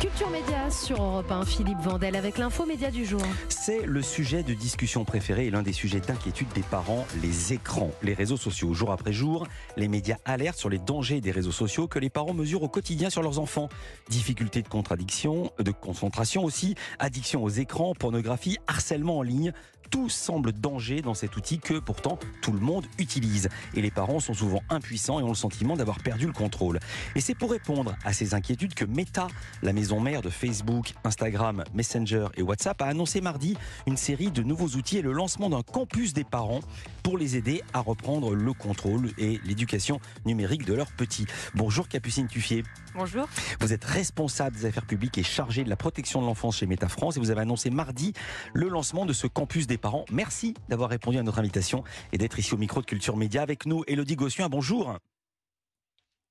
Culture 0.00 0.28
Média 0.28 0.70
sur 0.70 1.02
Europe 1.02 1.32
1, 1.32 1.46
Philippe 1.46 1.78
Vandel 1.80 2.16
avec 2.16 2.36
l'info 2.36 2.66
média 2.66 2.90
du 2.90 3.06
jour. 3.06 3.22
C'est 3.48 3.86
le 3.86 4.02
sujet 4.02 4.42
de 4.42 4.52
discussion 4.52 5.06
préféré 5.06 5.46
et 5.46 5.50
l'un 5.50 5.62
des 5.62 5.72
sujets 5.72 6.00
d'inquiétude 6.00 6.48
des 6.54 6.62
parents, 6.62 7.06
les 7.22 7.54
écrans, 7.54 7.90
les 8.02 8.12
réseaux 8.12 8.36
sociaux. 8.36 8.74
Jour 8.74 8.92
après 8.92 9.14
jour, 9.14 9.46
les 9.78 9.88
médias 9.88 10.18
alertent 10.26 10.58
sur 10.58 10.68
les 10.68 10.78
dangers 10.78 11.22
des 11.22 11.30
réseaux 11.30 11.50
sociaux 11.50 11.88
que 11.88 11.98
les 11.98 12.10
parents 12.10 12.34
mesurent 12.34 12.64
au 12.64 12.68
quotidien 12.68 13.08
sur 13.08 13.22
leurs 13.22 13.38
enfants. 13.38 13.70
Difficultés 14.10 14.60
de 14.60 14.68
contradiction, 14.68 15.50
de 15.58 15.70
concentration 15.70 16.44
aussi, 16.44 16.74
addiction 16.98 17.42
aux 17.42 17.48
écrans, 17.48 17.94
pornographie, 17.94 18.58
harcèlement 18.66 19.16
en 19.16 19.22
ligne 19.22 19.54
tout 19.90 20.08
semble 20.08 20.52
danger 20.52 21.02
dans 21.02 21.14
cet 21.14 21.36
outil 21.36 21.58
que 21.58 21.78
pourtant 21.78 22.18
tout 22.42 22.52
le 22.52 22.60
monde 22.60 22.86
utilise. 22.98 23.48
Et 23.74 23.82
les 23.82 23.90
parents 23.90 24.20
sont 24.20 24.34
souvent 24.34 24.62
impuissants 24.68 25.20
et 25.20 25.22
ont 25.22 25.28
le 25.28 25.34
sentiment 25.34 25.76
d'avoir 25.76 25.98
perdu 26.00 26.26
le 26.26 26.32
contrôle. 26.32 26.80
Et 27.14 27.20
c'est 27.20 27.34
pour 27.34 27.50
répondre 27.50 27.94
à 28.04 28.12
ces 28.12 28.34
inquiétudes 28.34 28.74
que 28.74 28.84
Meta, 28.84 29.28
la 29.62 29.72
maison 29.72 30.00
mère 30.00 30.22
de 30.22 30.30
Facebook, 30.30 30.94
Instagram, 31.04 31.64
Messenger 31.74 32.28
et 32.36 32.42
WhatsApp, 32.42 32.80
a 32.82 32.86
annoncé 32.86 33.20
mardi 33.20 33.56
une 33.86 33.96
série 33.96 34.30
de 34.30 34.42
nouveaux 34.42 34.68
outils 34.76 34.98
et 34.98 35.02
le 35.02 35.12
lancement 35.12 35.50
d'un 35.50 35.62
campus 35.62 36.12
des 36.12 36.24
parents 36.24 36.60
pour 37.02 37.18
les 37.18 37.36
aider 37.36 37.62
à 37.72 37.80
reprendre 37.80 38.34
le 38.34 38.52
contrôle 38.52 39.10
et 39.18 39.40
l'éducation 39.44 40.00
numérique 40.24 40.64
de 40.64 40.74
leurs 40.74 40.90
petits. 40.90 41.26
Bonjour 41.54 41.88
Capucine 41.88 42.26
Tuffier. 42.26 42.64
Bonjour. 42.94 43.28
Vous 43.60 43.72
êtes 43.72 43.84
responsable 43.84 44.56
des 44.56 44.64
affaires 44.64 44.86
publiques 44.86 45.18
et 45.18 45.22
chargé 45.22 45.62
de 45.64 45.68
la 45.68 45.76
protection 45.76 46.20
de 46.20 46.26
l'enfance 46.26 46.56
chez 46.56 46.66
Meta 46.66 46.88
France 46.88 47.16
et 47.16 47.20
vous 47.20 47.30
avez 47.30 47.42
annoncé 47.42 47.70
mardi 47.70 48.12
le 48.54 48.68
lancement 48.68 49.06
de 49.06 49.12
ce 49.12 49.26
campus 49.26 49.66
des 49.66 49.78
parents. 49.78 49.85
Merci 50.10 50.54
d'avoir 50.68 50.90
répondu 50.90 51.18
à 51.18 51.22
notre 51.22 51.38
invitation 51.38 51.84
et 52.12 52.18
d'être 52.18 52.38
ici 52.38 52.54
au 52.54 52.56
micro 52.56 52.80
de 52.80 52.86
Culture 52.86 53.16
Média 53.16 53.42
avec 53.42 53.66
nous. 53.66 53.84
Elodie 53.86 54.16
Gossuin, 54.16 54.48
bonjour. 54.48 54.96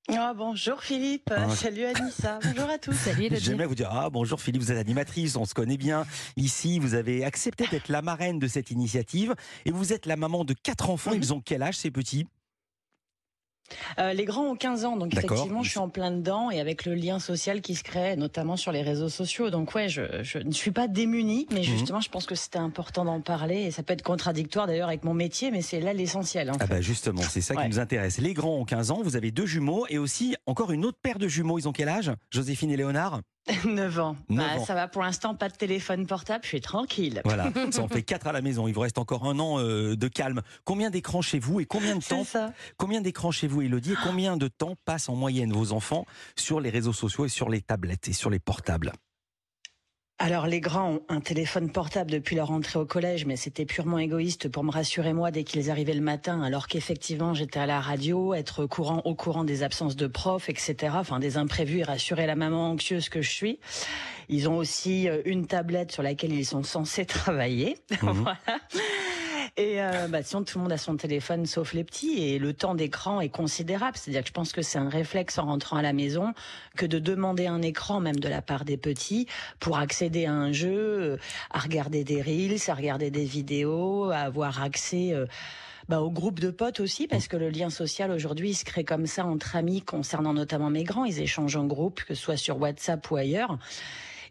Ah, 0.07 0.33
bonjour 0.35 0.83
Philippe, 0.83 1.31
ah, 1.35 1.49
salut 1.49 1.83
Anissa, 1.83 2.39
bonjour 2.43 2.69
à 2.69 2.77
tous. 2.77 2.93
Salut 2.93 3.27
J'aimerais 3.31 3.65
vous 3.65 3.73
dire, 3.73 3.89
ah 3.91 4.11
bonjour 4.11 4.39
Philippe, 4.39 4.61
vous 4.61 4.71
êtes 4.71 4.77
animatrice, 4.77 5.35
on 5.35 5.45
se 5.45 5.55
connaît 5.55 5.77
bien. 5.77 6.05
Ici, 6.37 6.77
vous 6.77 6.93
avez 6.93 7.25
accepté 7.25 7.65
d'être 7.71 7.89
la 7.89 8.03
marraine 8.03 8.37
de 8.37 8.47
cette 8.47 8.69
initiative 8.69 9.33
et 9.65 9.71
vous 9.71 9.93
êtes 9.93 10.05
la 10.05 10.15
maman 10.15 10.45
de 10.45 10.53
quatre 10.53 10.91
enfants. 10.91 11.11
Mhm. 11.11 11.17
Ils 11.17 11.33
ont 11.33 11.41
quel 11.43 11.63
âge 11.63 11.77
ces 11.77 11.89
petits? 11.89 12.27
Euh, 13.99 14.13
les 14.13 14.25
grands 14.25 14.45
ont 14.51 14.55
15 14.55 14.85
ans, 14.85 14.97
donc 14.97 15.13
effectivement, 15.13 15.63
je 15.63 15.69
suis 15.69 15.79
en 15.79 15.89
plein 15.89 16.11
dedans 16.11 16.51
et 16.51 16.59
avec 16.59 16.85
le 16.85 16.93
lien 16.93 17.19
social 17.19 17.61
qui 17.61 17.75
se 17.75 17.83
crée, 17.83 18.15
notamment 18.15 18.57
sur 18.57 18.71
les 18.71 18.81
réseaux 18.81 19.09
sociaux. 19.09 19.49
Donc 19.49 19.73
ouais, 19.75 19.89
je, 19.89 20.37
ne 20.39 20.51
suis 20.51 20.71
pas 20.71 20.87
démunie, 20.87 21.47
mais 21.51 21.59
mhm. 21.59 21.63
justement, 21.63 22.01
je 22.01 22.09
pense 22.09 22.25
que 22.25 22.35
c'était 22.35 22.59
important 22.59 23.05
d'en 23.05 23.21
parler 23.21 23.63
et 23.63 23.71
ça 23.71 23.83
peut 23.83 23.93
être 23.93 24.03
contradictoire 24.03 24.67
d'ailleurs 24.67 24.87
avec 24.87 25.03
mon 25.03 25.13
métier, 25.13 25.51
mais 25.51 25.61
c'est 25.61 25.79
là 25.79 25.93
l'essentiel. 25.93 26.51
Ah 26.59 26.67
bah 26.67 26.81
justement, 26.81 27.21
c'est 27.21 27.41
ça 27.41 27.55
qui 27.55 27.67
nous 27.67 27.79
intéresse. 27.79 28.19
Les 28.19 28.33
grands 28.33 28.57
ont 28.57 28.65
15 28.65 28.91
ans, 28.91 29.01
vous 29.03 29.15
avez 29.15 29.31
deux 29.31 29.45
jumeaux 29.45 29.85
et 29.89 29.97
aussi 29.97 30.35
encore 30.45 30.71
une 30.71 30.85
autre 30.85 30.99
paire 31.01 31.19
de 31.19 31.27
jumeaux. 31.27 31.59
Ils 31.59 31.67
ont 31.67 31.73
quel 31.73 31.89
âge? 31.89 32.11
Joséphine 32.31 32.71
et 32.71 32.77
Léonard? 32.77 33.21
9 33.65 33.99
ans. 33.99 34.17
Bah, 34.29 34.59
ça 34.65 34.73
va 34.73 34.87
pour 34.87 35.03
l'instant, 35.03 35.35
pas 35.35 35.49
de 35.49 35.55
téléphone 35.55 36.07
portable, 36.07 36.43
je 36.43 36.49
suis 36.49 36.61
tranquille. 36.61 37.21
Voilà, 37.25 37.49
ça 37.71 37.81
en 37.81 37.87
fait 37.87 38.01
4 38.01 38.27
à 38.27 38.31
la 38.31 38.41
maison. 38.41 38.67
Il 38.67 38.73
vous 38.73 38.81
reste 38.81 38.97
encore 38.97 39.25
un 39.25 39.39
an 39.39 39.59
euh, 39.59 39.95
de 39.95 40.07
calme. 40.07 40.41
Combien 40.63 40.89
d'écrans 40.89 41.21
chez 41.21 41.39
vous 41.39 41.59
et 41.59 41.65
combien 41.65 41.95
de 41.95 42.03
temps 42.03 42.25
Combien 42.77 43.01
d'écrans 43.01 43.31
chez 43.31 43.47
vous, 43.47 43.61
Elodie 43.61 43.93
Et 43.93 43.97
combien 44.03 44.37
de 44.37 44.47
temps 44.47 44.75
passent 44.85 45.09
en 45.09 45.15
moyenne 45.15 45.51
vos 45.51 45.71
enfants 45.71 46.05
sur 46.35 46.59
les 46.59 46.69
réseaux 46.69 46.93
sociaux 46.93 47.25
et 47.25 47.29
sur 47.29 47.49
les 47.49 47.61
tablettes 47.61 48.07
et 48.07 48.13
sur 48.13 48.29
les 48.29 48.39
portables 48.39 48.91
alors 50.17 50.47
les 50.47 50.61
grands 50.61 50.93
ont 50.93 51.01
un 51.09 51.19
téléphone 51.19 51.71
portable 51.71 52.09
depuis 52.09 52.37
leur 52.37 52.51
entrée 52.51 52.79
au 52.79 52.85
collège, 52.85 53.25
mais 53.25 53.35
c'était 53.35 53.65
purement 53.65 53.99
égoïste 53.99 54.47
pour 54.47 54.63
me 54.63 54.71
rassurer 54.71 55.11
moi 55.11 55.29
dès 55.29 55.43
qu'ils 55.43 55.69
arrivaient 55.69 55.93
le 55.93 56.01
matin, 56.01 56.41
alors 56.41 56.67
qu'effectivement 56.67 57.33
j'étais 57.33 57.59
à 57.59 57.65
la 57.65 57.81
radio, 57.81 58.33
être 58.33 58.65
courant 58.65 59.01
au 59.03 59.13
courant 59.13 59.43
des 59.43 59.61
absences 59.61 59.97
de 59.97 60.07
profs, 60.07 60.47
etc. 60.47 60.95
Enfin 60.95 61.19
des 61.19 61.35
imprévus 61.35 61.79
et 61.79 61.83
rassurer 61.83 62.27
la 62.27 62.35
maman 62.35 62.71
anxieuse 62.71 63.09
que 63.09 63.21
je 63.21 63.29
suis. 63.29 63.59
Ils 64.29 64.47
ont 64.47 64.57
aussi 64.57 65.09
euh, 65.09 65.21
une 65.25 65.47
tablette 65.47 65.91
sur 65.91 66.01
laquelle 66.01 66.31
ils 66.31 66.45
sont 66.45 66.63
censés 66.63 67.05
travailler. 67.05 67.77
Mhm. 68.01 68.11
voilà. 68.11 68.37
Et 69.57 69.81
euh, 69.81 70.09
bah, 70.09 70.21
sinon, 70.21 70.43
tout 70.43 70.57
le 70.57 70.63
monde 70.63 70.73
a 70.73 70.77
son 70.77 70.97
téléphone 70.97 71.45
sauf 71.45 71.73
les 71.73 71.85
petits 71.85 72.21
et 72.21 72.39
le 72.39 72.53
temps 72.53 72.75
d'écran 72.75 73.21
est 73.21 73.29
considérable. 73.29 73.95
C'est-à-dire 73.95 74.23
que 74.23 74.27
je 74.27 74.33
pense 74.33 74.51
que 74.51 74.61
c'est 74.61 74.79
un 74.79 74.89
réflexe 74.89 75.37
en 75.37 75.45
rentrant 75.45 75.77
à 75.77 75.81
la 75.81 75.93
maison 75.93 76.33
que 76.75 76.85
de 76.85 76.99
demander 76.99 77.47
un 77.47 77.61
écran, 77.61 78.01
même 78.01 78.19
de 78.19 78.27
la 78.27 78.41
part 78.41 78.65
des 78.65 78.75
petits, 78.75 79.27
pour 79.61 79.77
accéder 79.77 80.25
à 80.25 80.33
un 80.33 80.51
jeu, 80.51 80.75
euh, 80.75 81.17
à 81.51 81.59
regarder 81.59 82.03
des 82.03 82.21
reels, 82.21 82.59
à 82.67 82.73
regarder 82.73 83.11
des 83.11 83.25
vidéos, 83.25 84.09
à 84.11 84.17
avoir 84.17 84.61
accès... 84.61 85.13
Euh, 85.13 85.25
bah, 85.87 86.01
au 86.01 86.09
groupe 86.09 86.39
de 86.39 86.49
potes 86.49 86.79
aussi, 86.79 87.05
parce 87.05 87.27
que 87.27 87.37
le 87.37 87.49
lien 87.49 87.69
social 87.69 88.09
aujourd'hui 88.09 88.55
se 88.55 88.65
crée 88.65 88.83
comme 88.83 89.05
ça 89.05 89.23
entre 89.23 89.55
amis 89.55 89.83
concernant 89.83 90.33
notamment 90.33 90.71
mes 90.71 90.83
grands. 90.83 91.05
Ils 91.05 91.19
échangent 91.21 91.57
en 91.57 91.65
groupe, 91.65 92.03
que 92.05 92.15
ce 92.15 92.23
soit 92.23 92.37
sur 92.37 92.59
WhatsApp 92.59 93.11
ou 93.11 93.17
ailleurs. 93.17 93.59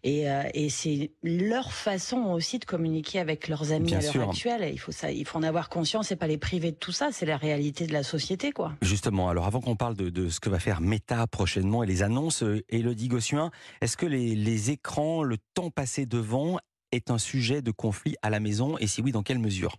Euh, 0.06 0.42
et, 0.52 0.68
c'est 0.68 1.12
leur 1.22 1.72
façon 1.72 2.24
aussi 2.26 2.58
de 2.58 2.64
communiquer 2.64 3.20
avec 3.20 3.48
leurs 3.48 3.72
amis 3.72 3.94
à 3.94 4.00
l'heure 4.00 4.28
actuelle. 4.28 4.70
Il 4.72 4.78
faut 4.78 4.92
ça, 4.92 5.10
il 5.10 5.24
faut 5.24 5.38
en 5.38 5.42
avoir 5.42 5.68
conscience 5.68 6.12
et 6.12 6.16
pas 6.16 6.26
les 6.26 6.36
priver 6.36 6.72
de 6.72 6.76
tout 6.76 6.92
ça. 6.92 7.08
C'est 7.10 7.26
la 7.26 7.36
réalité 7.36 7.86
de 7.86 7.92
la 7.92 8.02
société, 8.02 8.52
quoi. 8.52 8.74
Justement. 8.82 9.28
Alors, 9.28 9.46
avant 9.46 9.60
qu'on 9.60 9.76
parle 9.76 9.94
de, 9.94 10.28
ce 10.28 10.40
que 10.40 10.50
va 10.50 10.58
faire 10.58 10.80
Meta 10.80 11.26
prochainement 11.26 11.82
et 11.82 11.86
les 11.86 12.02
annonces, 12.02 12.42
euh, 12.42 12.62
Elodie 12.68 13.08
Gossuin, 13.08 13.50
est-ce 13.80 13.96
que 13.96 14.06
les, 14.06 14.34
les 14.34 14.70
écrans, 14.70 15.22
le 15.22 15.38
temps 15.54 15.70
passé 15.70 16.04
devant, 16.04 16.58
est 16.92 17.10
un 17.10 17.18
sujet 17.18 17.62
de 17.62 17.70
conflit 17.70 18.16
à 18.22 18.30
la 18.30 18.40
maison? 18.40 18.76
Et 18.78 18.86
si 18.86 19.00
oui, 19.00 19.10
dans 19.10 19.22
quelle 19.22 19.38
mesure? 19.38 19.76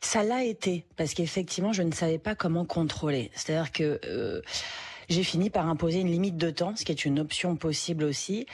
Ça 0.00 0.22
l'a 0.22 0.44
été 0.44 0.86
parce 0.96 1.14
qu'effectivement, 1.14 1.72
je 1.72 1.82
ne 1.82 1.92
savais 1.92 2.18
pas 2.18 2.34
comment 2.34 2.64
contrôler. 2.64 3.30
C'est-à-dire 3.34 3.72
que 3.72 4.00
euh, 4.06 4.40
j'ai 5.08 5.22
fini 5.22 5.50
par 5.50 5.68
imposer 5.68 6.00
une 6.00 6.10
limite 6.10 6.36
de 6.36 6.50
temps, 6.50 6.74
ce 6.76 6.84
qui 6.84 6.92
est 6.92 7.04
une 7.04 7.18
option 7.18 7.56
possible 7.56 8.04
aussi. 8.04 8.46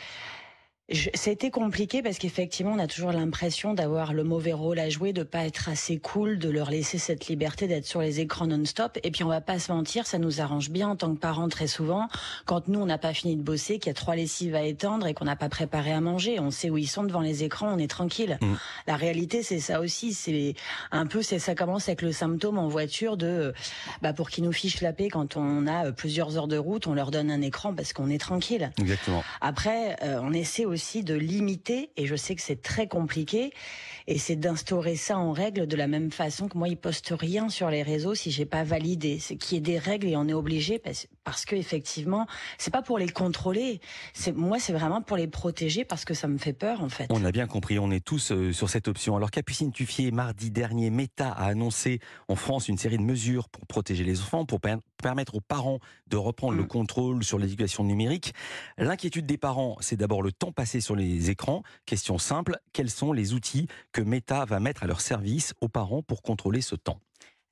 Ça 0.93 1.31
a 1.31 1.33
été 1.33 1.51
compliqué 1.51 2.03
parce 2.03 2.19
qu'effectivement, 2.19 2.73
on 2.73 2.79
a 2.79 2.87
toujours 2.87 3.11
l'impression 3.11 3.73
d'avoir 3.73 4.13
le 4.13 4.23
mauvais 4.23 4.53
rôle 4.53 4.79
à 4.79 4.91
jouer, 4.91 5.15
de 5.15 5.23
pas 5.23 5.47
être 5.47 5.71
assez 5.71 5.97
cool, 5.97 6.39
de 6.39 6.51
leur 6.51 6.71
laisser 6.71 6.99
cette 6.99 7.27
liberté 7.29 7.67
d'être 7.67 7.87
sur 7.87 8.03
les 8.03 8.21
écrans 8.21 8.47
non-stop. 8.47 8.99
Et 9.03 9.11
puis, 9.11 9.25
on 9.25 9.29
va 9.29 9.41
pas 9.41 9.59
se 9.59 9.73
mentir, 9.73 10.07
ça 10.07 10.19
nous 10.19 10.43
arrange 10.43 10.69
bien 10.69 10.91
en 10.91 10.97
tant 10.97 11.15
que 11.15 11.19
parents 11.19 11.49
très 11.49 11.69
souvent. 11.69 12.09
Quand 12.45 12.69
nous, 12.69 12.81
on 12.81 12.85
n'a 12.85 12.99
pas 12.99 13.15
fini 13.15 13.35
de 13.35 13.41
bosser, 13.41 13.79
qu'il 13.79 13.87
y 13.87 13.93
a 13.93 13.95
trois 13.95 14.15
lessives 14.15 14.55
à 14.55 14.63
étendre 14.63 15.07
et 15.07 15.15
qu'on 15.15 15.25
n'a 15.25 15.37
pas 15.37 15.49
préparé 15.49 15.91
à 15.91 16.03
manger, 16.03 16.39
on 16.39 16.51
sait 16.51 16.69
où 16.69 16.77
ils 16.77 16.87
sont 16.87 17.05
devant 17.05 17.23
les 17.23 17.45
écrans, 17.45 17.73
on 17.73 17.79
est 17.79 17.89
tranquille. 17.89 18.37
Mm. 18.43 18.55
La 18.87 18.97
réalité, 18.97 19.43
c'est 19.43 19.61
ça 19.61 19.81
aussi. 19.81 20.13
C'est 20.13 20.53
un 20.91 21.07
peu, 21.07 21.23
c'est 21.23 21.39
ça 21.39 21.55
commence 21.55 21.89
avec 21.89 22.03
le 22.03 22.13
symptôme 22.13 22.59
en 22.59 22.69
voiture 22.69 23.17
de, 23.17 23.55
bah, 24.03 24.13
pour 24.13 24.29
qu'ils 24.29 24.45
nous 24.45 24.53
fichent 24.53 24.83
la 24.83 24.93
paix 24.93 25.09
quand 25.09 25.39
on 25.39 25.67
a 25.67 25.93
plusieurs 25.93 26.37
heures 26.37 26.49
de 26.49 26.59
route, 26.59 26.87
on 26.87 26.93
leur 26.93 27.11
donne 27.11 27.31
un 27.31 27.41
écran 27.41 27.73
parce 27.75 27.95
qu'on 27.95 28.11
est 28.11 28.19
tranquille. 28.19 28.71
Exactement. 28.79 29.25
Après, 29.41 29.97
euh, 30.03 30.21
on 30.23 30.35
essaie 30.35 30.67
aussi 30.67 30.74
de 31.03 31.15
limiter, 31.15 31.91
et 31.97 32.07
je 32.07 32.17
sais 32.17 32.35
que 32.35 32.43
c'est 32.43 32.63
très 32.63 32.87
compliqué, 32.87 33.53
et 34.07 34.19
c'est 34.19 34.37
d'instaurer 34.37 34.97
ça 34.97 35.17
en 35.17 35.33
règle 35.33 35.67
de 35.67 35.77
la 35.77 35.87
même 35.87 36.11
façon 36.11 36.49
que 36.49 36.59
moi, 36.59 36.69
ils 36.69 36.77
postent 36.77 37.15
rien 37.19 37.49
sur 37.49 37.71
les 37.71 37.83
réseaux 37.83 38.15
si 38.15 38.31
j'ai 38.31 38.45
pas 38.45 38.65
validé. 38.65 39.19
C'est 39.19 39.37
qu'il 39.37 39.55
y 39.55 39.59
ait 39.59 39.61
des 39.63 39.79
règles 39.79 40.09
et 40.09 40.17
on 40.17 40.29
est 40.29 40.35
obligé 40.35 40.79
parce 41.25 41.45
que 41.45 41.57
effectivement, 41.57 42.27
c'est 42.59 42.73
pas 42.73 42.83
pour 42.83 42.99
les 42.99 43.09
contrôler. 43.09 43.81
C'est 44.13 44.33
moi, 44.33 44.59
c'est 44.59 44.73
vraiment 44.73 45.03
pour 45.03 45.17
les 45.17 45.27
protéger 45.27 45.85
parce 45.85 46.05
que 46.05 46.15
ça 46.15 46.29
me 46.29 46.39
fait 46.39 46.53
peur 46.53 46.83
en 46.83 46.89
fait. 46.89 47.07
On 47.11 47.25
a 47.25 47.33
bien 47.33 47.47
compris, 47.47 47.79
on 47.79 47.91
est 47.91 48.05
tous 48.05 48.31
euh, 48.31 48.53
sur 48.53 48.69
cette 48.69 48.89
option. 48.89 49.17
Alors 49.17 49.31
Capucine 49.31 49.73
Tuffier, 49.73 50.11
mardi 50.11 50.51
dernier, 50.51 50.91
Meta 50.91 51.31
a 51.31 51.47
annoncé 51.47 52.01
en 52.29 52.37
France 52.37 52.69
une 52.69 52.79
série 52.79 52.99
de 52.99 53.03
mesures 53.03 53.49
pour 53.49 53.67
protéger 53.67 54.05
les 54.05 54.21
enfants, 54.21 54.45
pour 54.45 54.61
permettre 55.03 55.35
aux 55.35 55.41
parents 55.41 55.79
de 56.09 56.17
reprendre 56.17 56.55
le 56.55 56.65
mm. 56.65 56.69
contrôle 56.69 57.25
sur 57.25 57.39
l'éducation 57.39 57.85
numérique. 57.85 58.35
L'inquiétude 58.79 59.27
des 59.27 59.39
parents, 59.39 59.77
c'est 59.81 59.97
d'abord 59.97 60.23
le 60.23 60.33
temps 60.33 60.53
passé 60.53 60.81
sur 60.81 60.95
les 60.95 61.31
écrans. 61.31 61.63
Question 61.87 62.19
simple, 62.19 62.59
quels 62.73 62.91
sont 62.91 63.13
les 63.13 63.33
outils 63.33 63.67
que 63.93 64.03
Meta 64.03 64.45
va 64.45 64.61
mettre 64.61 64.83
à 64.83 64.87
leur 64.87 65.01
service 65.01 65.55
aux 65.61 65.69
parents 65.69 66.03
pour 66.03 66.23
contrôler 66.23 66.61
ce 66.61 66.75
temps? 66.75 67.01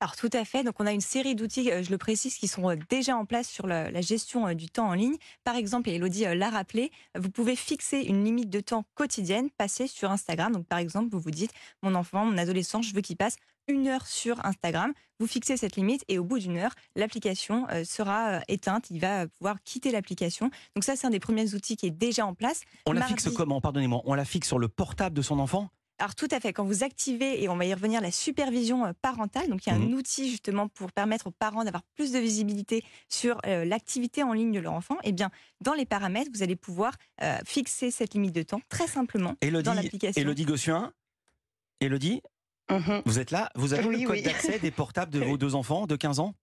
Alors 0.03 0.17
tout 0.17 0.29
à 0.33 0.43
fait. 0.43 0.63
Donc 0.63 0.75
on 0.79 0.85
a 0.85 0.91
une 0.91 0.99
série 0.99 1.33
d'outils, 1.33 1.71
euh, 1.71 1.81
je 1.81 1.89
le 1.89 1.97
précise, 1.97 2.35
qui 2.35 2.49
sont 2.49 2.69
euh, 2.69 2.75
déjà 2.89 3.15
en 3.15 3.23
place 3.23 3.47
sur 3.47 3.67
la, 3.67 4.01
gestion 4.01 4.47
euh, 4.47 4.53
du 4.53 4.67
temps 4.67 4.89
en 4.89 4.93
ligne. 4.93 5.15
Par 5.45 5.55
exemple, 5.55 5.89
et 5.89 5.93
Elodie 5.93 6.25
l'a 6.35 6.49
rappelé, 6.49 6.91
vous 7.17 7.29
pouvez 7.29 7.55
fixer 7.55 7.99
une 7.99 8.25
limite 8.25 8.49
de 8.49 8.59
temps 8.59 8.83
quotidienne 8.95 9.49
passée 9.49 9.87
sur 9.87 10.11
Instagram. 10.11 10.51
Donc 10.51 10.65
par 10.67 10.79
exemple, 10.79 11.07
vous 11.09 11.21
vous 11.21 11.31
dites, 11.31 11.51
mon 11.83 11.95
enfant, 11.95 12.25
mon 12.25 12.37
adolescent, 12.37 12.81
je 12.81 12.93
veux 12.93 12.99
qu'il 12.99 13.15
passe 13.15 13.37
une 13.69 13.87
heure 13.87 14.05
sur 14.05 14.45
Instagram. 14.45 14.91
Vous 15.19 15.27
fixez 15.27 15.55
cette 15.55 15.77
limite 15.77 16.03
et 16.09 16.19
au 16.19 16.25
bout 16.25 16.37
d'une 16.37 16.57
heure, 16.57 16.73
l'application 16.97 17.65
sera 17.85 18.41
éteinte. 18.49 18.89
Il 18.89 18.99
va 18.99 19.25
pouvoir 19.27 19.63
quitter 19.63 19.89
l'application. 19.91 20.51
Donc 20.75 20.83
ça, 20.83 20.97
c'est 20.97 21.07
un 21.07 21.11
des 21.11 21.21
premiers 21.21 21.53
outils 21.53 21.77
qui 21.77 21.85
est 21.85 21.91
déjà 21.91 22.25
en 22.25 22.33
place. 22.33 22.63
On 22.85 22.91
la 22.91 23.03
fixe 23.03 23.29
comment? 23.29 23.61
Pardonnez-moi. 23.61 24.01
On 24.03 24.15
la 24.15 24.25
fixe 24.25 24.49
sur 24.49 24.59
le 24.59 24.67
portable 24.67 25.15
de 25.15 25.21
son 25.21 25.39
enfant? 25.39 25.69
Alors 25.99 26.15
tout 26.15 26.27
à 26.31 26.39
fait, 26.39 26.53
quand 26.53 26.65
vous 26.65 26.83
activez, 26.83 27.43
et 27.43 27.49
on 27.49 27.55
va 27.55 27.65
y 27.65 27.73
revenir, 27.73 28.01
la 28.01 28.11
supervision 28.11 28.85
euh, 28.85 28.93
parentale, 29.01 29.47
donc 29.49 29.65
il 29.65 29.69
y 29.69 29.71
a 29.71 29.75
un 29.75 29.79
mmh. 29.79 29.93
outil 29.93 30.29
justement 30.29 30.67
pour 30.67 30.91
permettre 30.91 31.27
aux 31.27 31.31
parents 31.31 31.63
d'avoir 31.63 31.83
plus 31.95 32.11
de 32.11 32.19
visibilité 32.19 32.83
sur 33.09 33.39
euh, 33.45 33.63
l'activité 33.65 34.23
en 34.23 34.33
ligne 34.33 34.51
de 34.51 34.59
leur 34.59 34.73
enfant, 34.73 34.95
et 35.03 35.09
eh 35.09 35.11
bien 35.11 35.29
dans 35.61 35.73
les 35.73 35.85
paramètres, 35.85 36.31
vous 36.33 36.43
allez 36.43 36.55
pouvoir 36.55 36.93
euh, 37.21 37.37
fixer 37.45 37.91
cette 37.91 38.13
limite 38.13 38.33
de 38.33 38.43
temps 38.43 38.61
très 38.69 38.87
simplement 38.87 39.35
dans 39.41 39.73
l'application. 39.73 40.21
Elodie 40.21 40.45
Gossuin? 40.45 40.91
Elodie 41.79 42.21
mmh 42.69 43.01
Vous 43.05 43.19
êtes 43.19 43.31
là? 43.31 43.49
Vous 43.55 43.73
avez 43.73 43.83
le 43.83 44.07
code 44.07 44.21
d'accès 44.21 44.59
des 44.59 44.71
portables 44.71 45.11
de 45.11 45.19
vos 45.25 45.37
deux 45.37 45.55
enfants 45.55 45.85
de 45.85 45.95
15 45.95 46.19
ans? 46.19 46.33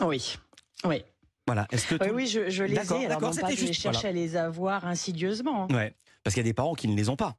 Oui, 0.00 0.36
oui. 0.84 1.02
Voilà. 1.46 1.66
Est-ce 1.70 1.86
que 1.86 1.94
Oui, 1.94 2.08
tout- 2.08 2.14
oui, 2.14 2.26
je, 2.26 2.50
je 2.50 2.64
les 2.64 2.74
ai. 2.74 3.06
Alors, 3.06 3.08
d'accord, 3.08 3.34
non 3.34 3.40
pas 3.40 3.50
je 3.50 3.56
juste, 3.56 3.72
cherche 3.72 3.96
voilà. 3.96 4.08
à 4.10 4.12
les 4.12 4.36
avoir 4.36 4.84
insidieusement. 4.86 5.64
hein. 5.64 5.74
Ouais. 5.74 5.94
Parce 6.22 6.34
qu'il 6.34 6.42
y 6.42 6.46
a 6.46 6.50
des 6.50 6.54
parents 6.54 6.74
qui 6.74 6.88
ne 6.88 6.96
les 6.96 7.08
ont 7.08 7.16
pas. 7.16 7.36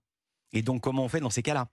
Et 0.53 0.61
donc, 0.61 0.81
comment 0.81 1.03
on 1.03 1.09
fait 1.09 1.19
dans 1.19 1.29
ces 1.29 1.41
cas-là? 1.43 1.67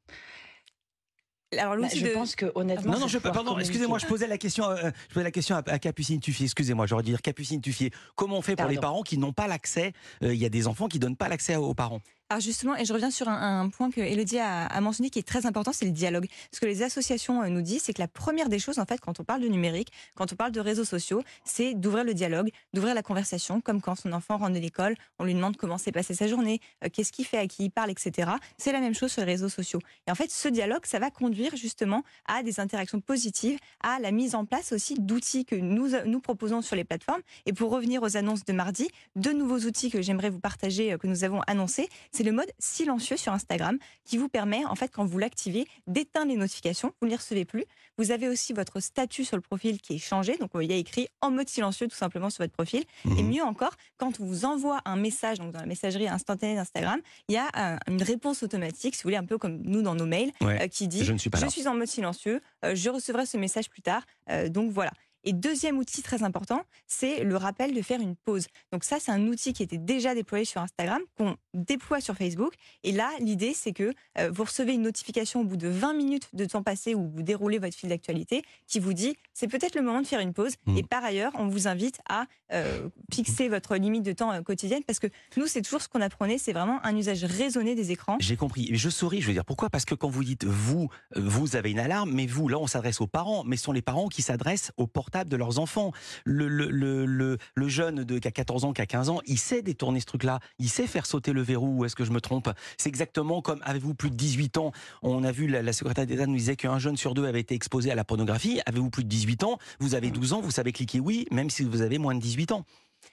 Alors 1.56 1.76
Bah, 1.76 1.88
je 1.94 2.04
de... 2.04 2.08
pense 2.10 2.34
que 2.34 2.50
honnêtement, 2.54 2.92
Non, 2.92 3.00
non, 3.00 3.08
je 3.08 3.18
pardon, 3.18 3.56
excusez-moi, 3.58 3.98
je 3.98 4.06
posais 4.06 4.26
la 4.26 4.36
question, 4.36 4.68
euh, 4.68 4.90
je 5.08 5.14
posais 5.14 5.24
la 5.24 5.30
question 5.30 5.56
à, 5.56 5.62
à 5.66 5.78
Capucine 5.78 6.20
Tuffier. 6.20 6.46
Excusez-moi, 6.46 6.86
j'aurais 6.86 7.04
dû 7.04 7.10
dire 7.12 7.22
Capucine 7.22 7.60
Tuffier. 7.60 7.92
Comment 8.16 8.38
on 8.38 8.42
fait 8.42 8.56
pour 8.56 8.66
les 8.68 8.78
parents 8.78 9.02
qui 9.02 9.16
n'ont 9.16 9.32
pas 9.32 9.46
l'accès 9.46 9.92
euh, 10.22 10.34
Il 10.34 10.40
y 10.40 10.44
a 10.44 10.48
des 10.48 10.66
enfants 10.66 10.88
qui 10.88 10.98
donnent 10.98 11.16
pas 11.16 11.28
l'accès 11.28 11.56
aux 11.56 11.74
parents? 11.74 12.00
Alors 12.28 12.40
justement, 12.40 12.74
et 12.74 12.84
je 12.84 12.92
reviens 12.92 13.12
sur 13.12 13.28
un, 13.28 13.68
point 13.68 13.88
que 13.88 14.00
Elodie 14.00 14.40
a, 14.40 14.80
mentionné 14.80 15.10
qui 15.10 15.20
est 15.20 15.26
très 15.26 15.46
important, 15.46 15.72
c'est 15.72 15.84
le 15.84 15.92
dialogue. 15.92 16.26
Ce 16.50 16.58
que 16.58 16.66
les 16.66 16.82
associations 16.82 17.40
euh, 17.42 17.48
nous 17.48 17.62
disent, 17.62 17.82
c'est 17.82 17.92
que 17.92 18.02
la 18.02 18.08
première 18.08 18.48
des 18.48 18.58
choses, 18.58 18.80
en 18.80 18.84
fait, 18.84 18.98
quand 18.98 19.20
on 19.20 19.24
parle 19.24 19.42
de 19.42 19.46
numérique, 19.46 19.92
quand 20.16 20.32
on 20.32 20.34
parle 20.34 20.50
de 20.50 20.58
réseaux 20.58 20.84
sociaux, 20.84 21.22
c'est 21.44 21.74
d'ouvrir 21.74 22.02
le 22.02 22.14
dialogue, 22.14 22.50
d'ouvrir 22.72 22.96
la 22.96 23.02
conversation, 23.04 23.60
comme 23.60 23.80
quand 23.80 23.94
son 23.94 24.12
enfant 24.12 24.38
rentre 24.38 24.54
de 24.54 24.58
l'école, 24.58 24.96
on 25.20 25.24
lui 25.24 25.34
demande 25.34 25.56
comment 25.56 25.78
s'est 25.78 25.92
passée 25.92 26.14
sa 26.14 26.26
journée, 26.26 26.60
euh, 26.84 26.88
qu'est-ce 26.92 27.12
qu'il 27.12 27.24
fait, 27.26 27.38
à 27.38 27.46
qui 27.46 27.66
il 27.66 27.70
parle, 27.70 27.92
etc. 27.92 28.32
C'est 28.58 28.72
la 28.72 28.80
même 28.80 28.94
chose 28.94 29.12
sur 29.12 29.20
les 29.20 29.30
réseaux 29.30 29.48
sociaux. 29.48 29.78
Et 30.08 30.10
en 30.10 30.16
fait, 30.16 30.32
ce 30.32 30.48
dialogue, 30.48 30.84
ça 30.84 30.98
va 30.98 31.12
conduire 31.12 31.54
justement 31.54 32.02
à 32.26 32.42
des 32.42 32.58
interactions 32.58 33.00
positives, 33.00 33.60
à 33.84 34.00
la 34.00 34.10
mise 34.10 34.34
en 34.34 34.44
place 34.44 34.72
aussi 34.72 34.94
d'outils 34.98 35.44
que 35.44 35.54
nous, 35.54 35.90
nous 36.04 36.18
proposons 36.18 36.60
sur 36.60 36.74
les 36.74 36.84
plateformes. 36.84 37.22
Et 37.46 37.52
pour 37.52 37.70
revenir 37.70 38.02
aux 38.02 38.16
annonces 38.16 38.44
de 38.44 38.52
mardi, 38.52 38.88
deux 39.14 39.32
nouveaux 39.32 39.60
outils 39.60 39.90
que 39.90 40.02
j'aimerais 40.02 40.30
vous 40.30 40.40
partager, 40.40 40.92
euh, 40.92 40.98
que 40.98 41.06
nous 41.06 41.22
avons 41.22 41.40
annoncés, 41.46 41.88
c'est 42.16 42.22
le 42.24 42.32
mode 42.32 42.50
silencieux 42.58 43.16
sur 43.16 43.32
Instagram 43.32 43.78
qui 44.04 44.16
vous 44.16 44.28
permet, 44.28 44.64
en 44.64 44.74
fait, 44.74 44.88
quand 44.88 45.04
vous 45.04 45.18
l'activez, 45.18 45.66
d'éteindre 45.86 46.28
les 46.32 46.36
notifications. 46.36 46.92
Vous 47.00 47.06
ne 47.06 47.10
les 47.10 47.16
recevez 47.16 47.44
plus. 47.44 47.64
Vous 47.98 48.10
avez 48.10 48.28
aussi 48.28 48.52
votre 48.52 48.80
statut 48.80 49.24
sur 49.24 49.36
le 49.36 49.42
profil 49.42 49.80
qui 49.80 49.94
est 49.94 49.98
changé. 49.98 50.36
Donc, 50.38 50.50
il 50.60 50.70
y 50.70 50.72
a 50.72 50.76
écrit 50.76 51.08
en 51.20 51.30
mode 51.30 51.48
silencieux 51.48 51.88
tout 51.88 51.96
simplement 51.96 52.30
sur 52.30 52.42
votre 52.44 52.52
profil. 52.54 52.84
Et 53.04 53.22
Mhm. 53.22 53.28
mieux 53.30 53.42
encore, 53.42 53.74
quand 53.98 54.20
on 54.20 54.24
vous 54.24 54.44
envoie 54.44 54.80
un 54.84 54.96
message, 54.96 55.38
donc 55.38 55.52
dans 55.52 55.60
la 55.60 55.66
messagerie 55.66 56.08
instantanée 56.08 56.54
d'Instagram, 56.54 57.00
il 57.28 57.34
y 57.34 57.38
a 57.38 57.48
euh, 57.56 57.76
une 57.88 58.02
réponse 58.02 58.42
automatique, 58.42 58.94
si 58.94 59.02
vous 59.02 59.08
voulez, 59.08 59.16
un 59.16 59.24
peu 59.24 59.38
comme 59.38 59.58
nous 59.62 59.82
dans 59.82 59.94
nos 59.94 60.06
mails, 60.06 60.32
Ouais. 60.40 60.62
euh, 60.62 60.68
qui 60.68 60.88
dit 60.88 61.04
Je 61.04 61.12
ne 61.12 61.18
suis 61.18 61.30
pas 61.30 61.38
je 61.38 61.46
suis 61.48 61.66
en 61.68 61.74
mode 61.74 61.88
silencieux, 61.88 62.40
euh, 62.64 62.74
je 62.74 62.90
recevrai 62.90 63.26
ce 63.26 63.36
message 63.36 63.68
plus 63.70 63.82
tard. 63.82 64.02
Donc 64.50 64.72
voilà. 64.72 64.90
Et 65.26 65.32
deuxième 65.32 65.76
outil 65.78 66.02
très 66.02 66.22
important, 66.22 66.62
c'est 66.86 67.24
le 67.24 67.36
rappel 67.36 67.74
de 67.74 67.82
faire 67.82 68.00
une 68.00 68.14
pause. 68.14 68.46
Donc 68.72 68.84
ça, 68.84 68.98
c'est 69.00 69.10
un 69.10 69.26
outil 69.26 69.52
qui 69.52 69.64
était 69.64 69.76
déjà 69.76 70.14
déployé 70.14 70.44
sur 70.44 70.60
Instagram, 70.60 71.02
qu'on 71.18 71.36
déploie 71.52 72.00
sur 72.00 72.14
Facebook. 72.14 72.54
Et 72.84 72.92
là, 72.92 73.10
l'idée, 73.18 73.52
c'est 73.52 73.72
que 73.72 73.92
euh, 74.18 74.30
vous 74.32 74.44
recevez 74.44 74.74
une 74.74 74.82
notification 74.82 75.40
au 75.40 75.44
bout 75.44 75.56
de 75.56 75.66
20 75.66 75.94
minutes 75.94 76.28
de 76.32 76.44
temps 76.44 76.62
passé 76.62 76.94
où 76.94 77.10
vous 77.12 77.22
déroulez 77.22 77.58
votre 77.58 77.74
fil 77.74 77.88
d'actualité 77.88 78.42
qui 78.68 78.78
vous 78.78 78.92
dit 78.92 79.16
c'est 79.34 79.48
peut-être 79.48 79.74
le 79.74 79.82
moment 79.82 80.00
de 80.00 80.06
faire 80.06 80.20
une 80.20 80.32
pause. 80.32 80.54
Mm. 80.66 80.78
Et 80.78 80.82
par 80.84 81.04
ailleurs, 81.04 81.32
on 81.34 81.48
vous 81.48 81.66
invite 81.66 81.98
à 82.08 82.26
euh, 82.52 82.88
fixer 83.12 83.48
votre 83.48 83.74
limite 83.74 84.04
de 84.04 84.12
temps 84.12 84.32
euh, 84.32 84.42
quotidienne 84.42 84.84
parce 84.86 85.00
que 85.00 85.08
nous, 85.36 85.48
c'est 85.48 85.62
toujours 85.62 85.82
ce 85.82 85.88
qu'on 85.88 86.02
apprenait, 86.02 86.38
c'est 86.38 86.52
vraiment 86.52 86.78
un 86.84 86.96
usage 86.96 87.24
raisonné 87.24 87.74
des 87.74 87.90
écrans. 87.90 88.16
J'ai 88.20 88.36
compris. 88.36 88.68
Mais 88.70 88.78
je 88.78 88.90
souris, 88.90 89.22
je 89.22 89.26
veux 89.26 89.32
dire 89.32 89.44
pourquoi? 89.44 89.70
Parce 89.70 89.84
que 89.84 89.96
quand 89.96 90.08
vous 90.08 90.22
dites 90.22 90.44
vous, 90.44 90.88
vous 91.16 91.56
avez 91.56 91.72
une 91.72 91.80
alarme, 91.80 92.12
mais 92.12 92.26
vous, 92.26 92.46
là, 92.46 92.58
on 92.58 92.68
s'adresse 92.68 93.00
aux 93.00 93.08
parents, 93.08 93.42
mais 93.42 93.56
ce 93.56 93.64
sont 93.64 93.72
les 93.72 93.82
parents 93.82 94.06
qui 94.06 94.22
s'adressent 94.22 94.70
au 94.76 94.86
portable 94.86 95.15
de 95.24 95.36
leurs 95.36 95.58
enfants. 95.58 95.92
Le, 96.24 96.48
le, 96.48 96.68
le, 96.70 97.06
le, 97.06 97.38
le 97.54 97.68
jeune 97.68 98.04
de, 98.04 98.18
qui 98.18 98.28
a 98.28 98.30
14 98.30 98.64
ans, 98.64 98.72
qui 98.72 98.82
a 98.82 98.86
15 98.86 99.08
ans, 99.08 99.20
il 99.26 99.38
sait 99.38 99.62
détourner 99.62 100.00
ce 100.00 100.06
truc-là, 100.06 100.40
il 100.58 100.68
sait 100.68 100.86
faire 100.86 101.06
sauter 101.06 101.32
le 101.32 101.42
verrou, 101.42 101.78
ou 101.78 101.84
est-ce 101.84 101.96
que 101.96 102.04
je 102.04 102.12
me 102.12 102.20
trompe? 102.20 102.50
C'est 102.78 102.88
exactement 102.88 103.42
comme 103.42 103.60
avez-vous 103.64 103.94
plus 103.94 104.10
de 104.10 104.16
18 104.16 104.58
ans? 104.58 104.72
On 105.02 105.24
a 105.24 105.32
vu, 105.32 105.46
la, 105.46 105.62
la 105.62 105.72
secrétaire 105.72 106.06
d'État 106.06 106.26
nous 106.26 106.36
disait 106.36 106.56
qu'un 106.56 106.78
jeune 106.78 106.96
sur 106.96 107.14
deux 107.14 107.26
avait 107.26 107.40
été 107.40 107.54
exposé 107.54 107.90
à 107.90 107.94
la 107.94 108.04
pornographie. 108.04 108.60
Avez-vous 108.66 108.90
plus 108.90 109.04
de 109.04 109.08
18 109.08 109.44
ans? 109.44 109.58
Vous 109.80 109.94
avez 109.94 110.10
12 110.10 110.32
ans, 110.34 110.40
vous 110.40 110.50
savez 110.50 110.72
cliquer 110.72 111.00
oui, 111.00 111.26
même 111.30 111.50
si 111.50 111.64
vous 111.64 111.82
avez 111.82 111.98
moins 111.98 112.14
de 112.14 112.20
18 112.20 112.52
ans. 112.52 112.64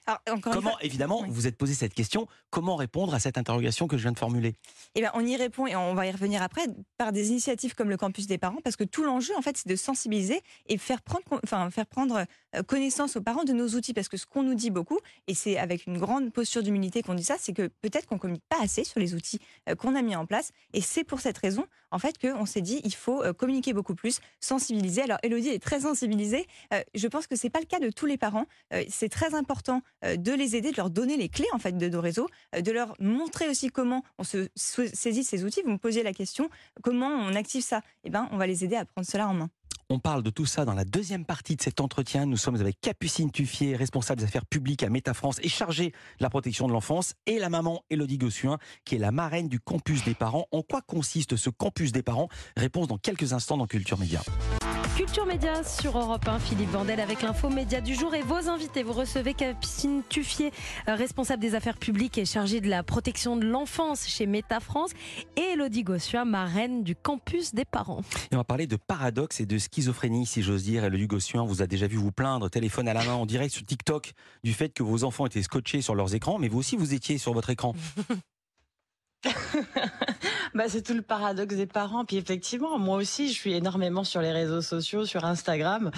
Alors, 0.05 0.21
encore 0.29 0.53
une 0.53 0.59
Comment, 0.59 0.71
fois, 0.71 0.83
évidemment, 0.83 1.21
oui. 1.21 1.27
vous 1.29 1.47
êtes 1.47 1.57
posé 1.57 1.73
cette 1.73 1.93
question, 1.93 2.27
comment 2.49 2.75
répondre 2.75 3.13
à 3.13 3.19
cette 3.19 3.37
interrogation 3.37 3.87
que 3.87 3.97
je 3.97 4.03
viens 4.03 4.11
de 4.11 4.19
formuler? 4.19 4.55
Eh 4.95 5.01
ben, 5.01 5.11
on 5.13 5.25
y 5.25 5.35
répond 5.35 5.67
et 5.67 5.75
on 5.75 5.93
va 5.93 6.07
y 6.07 6.11
revenir 6.11 6.41
après 6.41 6.63
par 6.97 7.11
des 7.11 7.29
initiatives 7.29 7.75
comme 7.75 7.89
le 7.89 7.97
campus 7.97 8.27
des 8.27 8.37
parents, 8.37 8.59
parce 8.63 8.75
que 8.75 8.83
tout 8.83 9.03
l'enjeu, 9.03 9.33
en 9.37 9.41
fait, 9.41 9.57
c'est 9.57 9.67
de 9.67 9.75
sensibiliser 9.75 10.41
et 10.67 10.77
faire 10.77 11.01
prendre, 11.01 11.23
enfin, 11.43 11.69
faire 11.69 11.85
prendre 11.85 12.25
euh, 12.55 12.63
connaissance 12.63 13.15
aux 13.15 13.21
parents 13.21 13.43
de 13.43 13.53
nos 13.53 13.69
outils, 13.69 13.93
parce 13.93 14.09
que 14.09 14.17
ce 14.17 14.25
qu'on 14.25 14.43
nous 14.43 14.55
dit 14.55 14.69
beaucoup, 14.69 14.99
et 15.27 15.33
c'est 15.33 15.57
avec 15.57 15.85
une 15.87 15.97
grande 15.97 16.31
posture 16.31 16.63
d'humilité 16.63 17.01
qu'on 17.01 17.13
dit 17.13 17.23
ça, 17.23 17.35
c'est 17.39 17.53
que 17.53 17.67
peut-être 17.81 18.07
qu'on 18.07 18.17
communique 18.17 18.45
pas 18.49 18.61
assez 18.61 18.83
sur 18.83 18.99
les 18.99 19.13
outils 19.13 19.39
euh, 19.69 19.75
qu'on 19.75 19.95
a 19.95 20.01
mis 20.01 20.15
en 20.15 20.25
place, 20.25 20.51
et 20.73 20.81
c'est 20.81 21.03
pour 21.03 21.19
cette 21.19 21.37
raison, 21.37 21.65
en 21.91 21.99
fait, 21.99 22.17
qu'on 22.17 22.45
s'est 22.45 22.61
dit 22.61 22.81
il 22.83 22.95
faut 22.95 23.23
euh, 23.23 23.33
communiquer 23.33 23.73
beaucoup 23.73 23.95
plus, 23.95 24.19
sensibiliser. 24.39 25.03
Alors, 25.03 25.19
Elodie 25.23 25.49
est 25.49 25.61
très 25.63 25.81
sensibilisée. 25.81 26.47
Je 26.95 27.07
pense 27.07 27.27
que 27.27 27.35
c'est 27.35 27.49
pas 27.49 27.59
le 27.59 27.65
cas 27.65 27.79
de 27.79 27.89
tous 27.89 28.05
les 28.05 28.17
parents. 28.17 28.45
C'est 28.89 29.09
très 29.09 29.35
important 29.35 29.81
de 30.17 30.31
les 30.31 30.55
aider, 30.55 30.71
de 30.71 30.77
leur 30.77 30.89
donner 30.89 31.17
les 31.17 31.29
clés 31.29 31.47
en 31.53 31.59
fait 31.59 31.77
de 31.77 31.89
nos 31.89 32.01
réseaux, 32.01 32.27
euh, 32.55 32.61
de 32.61 32.71
leur 32.71 32.95
montrer 32.99 33.47
aussi 33.49 33.69
comment 33.69 34.03
on 34.17 34.23
se 34.23 34.49
sa- 34.55 34.87
saisit 34.93 35.23
ces 35.23 35.43
outils. 35.43 35.61
Vous 35.63 35.71
me 35.71 35.77
posiez 35.77 36.03
la 36.03 36.13
question, 36.13 36.49
comment 36.81 37.07
on 37.09 37.35
active 37.35 37.63
ça? 37.63 37.81
Eh 38.03 38.09
ben, 38.09 38.27
on 38.31 38.37
va 38.37 38.47
les 38.47 38.63
aider 38.63 38.75
à 38.75 38.85
prendre 38.85 39.07
cela 39.07 39.27
en 39.27 39.33
main. 39.33 39.49
On 39.89 39.99
parle 39.99 40.23
de 40.23 40.29
tout 40.29 40.45
ça 40.45 40.65
dans 40.65 40.73
la 40.73 40.85
deuxième 40.85 41.25
partie 41.25 41.55
de 41.55 41.61
cet 41.61 41.79
entretien. 41.81 42.25
Nous 42.25 42.37
sommes 42.37 42.55
avec 42.55 42.79
Capucine 42.81 43.31
Tuffier, 43.31 43.75
responsable 43.75 44.21
des 44.21 44.25
affaires 44.25 44.45
publiques 44.45 44.81
à 44.81 44.89
Méta 44.89 45.13
France 45.13 45.39
et 45.43 45.49
chargée 45.49 45.89
de 45.89 46.23
la 46.23 46.29
protection 46.29 46.67
de 46.67 46.73
l'enfance, 46.73 47.13
et 47.27 47.37
la 47.37 47.49
maman 47.49 47.83
Elodie 47.89 48.17
Gossuin, 48.17 48.57
qui 48.85 48.95
est 48.95 48.99
la 48.99 49.11
marraine 49.11 49.49
du 49.49 49.59
campus 49.59 50.03
des 50.03 50.15
parents. 50.15 50.47
En 50.51 50.61
quoi 50.63 50.81
consiste 50.81 51.35
ce 51.35 51.49
campus 51.49 51.91
des 51.91 52.01
parents? 52.01 52.29
Réponse 52.57 52.87
dans 52.87 52.97
quelques 52.97 53.33
instants 53.33 53.57
dans 53.57 53.67
Culture 53.67 53.99
Média. 53.99 54.21
Culture 55.05 55.25
Média 55.25 55.65
sur 55.65 55.97
Europe 55.97 56.25
1, 56.25 56.39
Philippe 56.39 56.69
Vandel 56.69 57.01
avec 57.01 57.23
l'info 57.23 57.49
média 57.49 57.81
du 57.81 57.93
jour 57.93 58.15
et 58.15 58.21
vos 58.21 58.47
invités. 58.47 58.83
Vous 58.83 58.93
recevez 58.93 59.33
Capucine 59.33 60.01
Tuffier, 60.07 60.53
euh, 60.87 60.95
responsable 60.95 61.41
des 61.41 61.55
affaires 61.55 61.75
publiques 61.75 62.17
et 62.17 62.23
chargée 62.23 62.61
de 62.61 62.69
la 62.69 62.83
protection 62.83 63.35
de 63.35 63.45
l'enfance 63.45 64.07
chez 64.07 64.25
Méta 64.25 64.61
France, 64.61 64.91
et 65.35 65.41
Elodie 65.41 65.83
Gossua, 65.83 66.23
marraine 66.23 66.83
du 66.85 66.95
campus 66.95 67.53
des 67.53 67.65
parents. 67.65 67.99
Et 68.31 68.35
on 68.35 68.37
va 68.37 68.45
parler 68.45 68.65
de 68.65 68.77
paradoxe 68.77 69.41
et 69.41 69.45
de 69.45 69.57
schizophrénie, 69.57 70.25
si 70.25 70.41
j'ose 70.41 70.63
dire. 70.63 70.85
Elodie 70.85 71.07
Gossuin 71.07 71.43
vous 71.43 71.61
a 71.61 71.67
déjà 71.67 71.87
vu 71.87 71.97
vous 71.97 72.13
plaindre, 72.13 72.49
téléphone 72.49 72.87
à 72.87 72.93
la 72.93 73.03
main 73.03 73.15
en 73.15 73.25
direct 73.25 73.53
sur 73.53 73.65
TikTok, 73.65 74.13
du 74.45 74.53
fait 74.53 74.69
que 74.69 74.83
vos 74.83 75.03
enfants 75.03 75.25
étaient 75.25 75.43
scotchés 75.43 75.81
sur 75.81 75.95
leurs 75.95 76.15
écrans, 76.15 76.39
mais 76.39 76.47
vous 76.47 76.59
aussi 76.59 76.77
vous 76.77 76.93
étiez 76.93 77.17
sur 77.17 77.33
votre 77.33 77.49
écran. 77.49 77.75
Bah, 80.53 80.65
c'est 80.67 80.83
tout 80.83 80.93
le 80.93 81.01
paradoxe 81.01 81.55
des 81.55 81.65
parents. 81.65 82.05
Puis 82.05 82.17
effectivement, 82.17 82.77
moi 82.77 82.97
aussi, 82.97 83.29
je 83.29 83.33
suis 83.33 83.53
énormément 83.53 84.03
sur 84.03 84.21
les 84.21 84.31
réseaux 84.31 84.61
sociaux, 84.61 85.05
sur 85.05 85.25
Instagram 85.25 85.89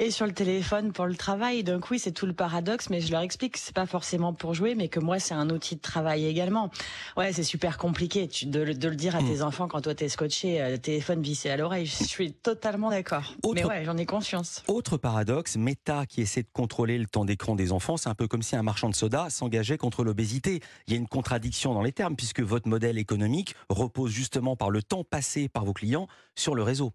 et 0.00 0.10
sur 0.10 0.24
le 0.26 0.32
téléphone 0.32 0.92
pour 0.92 1.04
le 1.04 1.14
travail. 1.14 1.62
Donc 1.62 1.90
oui, 1.90 1.98
c'est 1.98 2.10
tout 2.10 2.24
le 2.26 2.32
paradoxe, 2.32 2.88
mais 2.88 3.02
je 3.02 3.12
leur 3.12 3.20
explique 3.20 3.52
que 3.52 3.58
c'est 3.58 3.74
pas 3.74 3.84
forcément 3.86 4.32
pour 4.32 4.54
jouer, 4.54 4.74
mais 4.74 4.88
que 4.88 4.98
moi, 4.98 5.18
c'est 5.18 5.34
un 5.34 5.50
outil 5.50 5.76
de 5.76 5.80
travail 5.80 6.24
également. 6.24 6.70
Ouais, 7.18 7.32
c'est 7.34 7.42
super 7.44 7.76
compliqué 7.76 8.26
de, 8.46 8.60
le- 8.60 8.74
de 8.74 8.88
le 8.88 8.96
dire 8.96 9.14
à 9.14 9.20
Mm. 9.20 9.26
tes 9.28 9.42
enfants 9.42 9.68
quand 9.68 9.82
toi 9.82 9.94
t'es 9.94 10.08
scotché, 10.08 10.60
euh, 10.62 10.78
téléphone 10.78 11.20
vissé 11.20 11.50
à 11.50 11.58
l'oreille. 11.58 11.84
Je 11.84 12.04
suis 12.04 12.32
totalement 12.32 12.88
d'accord. 12.88 13.34
Mais 13.54 13.62
ouais, 13.64 13.84
j'en 13.84 13.98
ai 13.98 14.06
conscience. 14.06 14.62
Autre 14.68 14.96
paradoxe, 14.96 15.56
Meta 15.56 16.06
qui 16.06 16.22
essaie 16.22 16.42
de 16.42 16.48
contrôler 16.50 16.96
le 16.96 17.06
temps 17.06 17.26
d'écran 17.26 17.54
des 17.54 17.70
enfants, 17.70 17.98
c'est 17.98 18.08
un 18.08 18.14
peu 18.14 18.26
comme 18.26 18.42
si 18.42 18.56
un 18.56 18.62
marchand 18.62 18.88
de 18.88 18.94
soda 18.94 19.28
s'engageait 19.28 19.76
contre 19.76 20.02
l'obésité. 20.02 20.60
Il 20.86 20.94
y 20.94 20.96
a 20.96 20.98
une 20.98 21.08
contradiction 21.08 21.74
dans 21.74 21.82
les 21.82 21.92
termes 21.92 22.16
puisque 22.16 22.40
votre 22.40 22.68
modèle 22.68 22.96
économique 22.96 23.54
repose 23.68 24.10
justement 24.12 24.56
par 24.56 24.70
le 24.70 24.82
temps 24.82 25.04
passé 25.04 25.50
par 25.50 25.66
vos 25.66 25.74
clients 25.74 26.08
sur 26.36 26.54
le 26.54 26.62
réseau. 26.62 26.92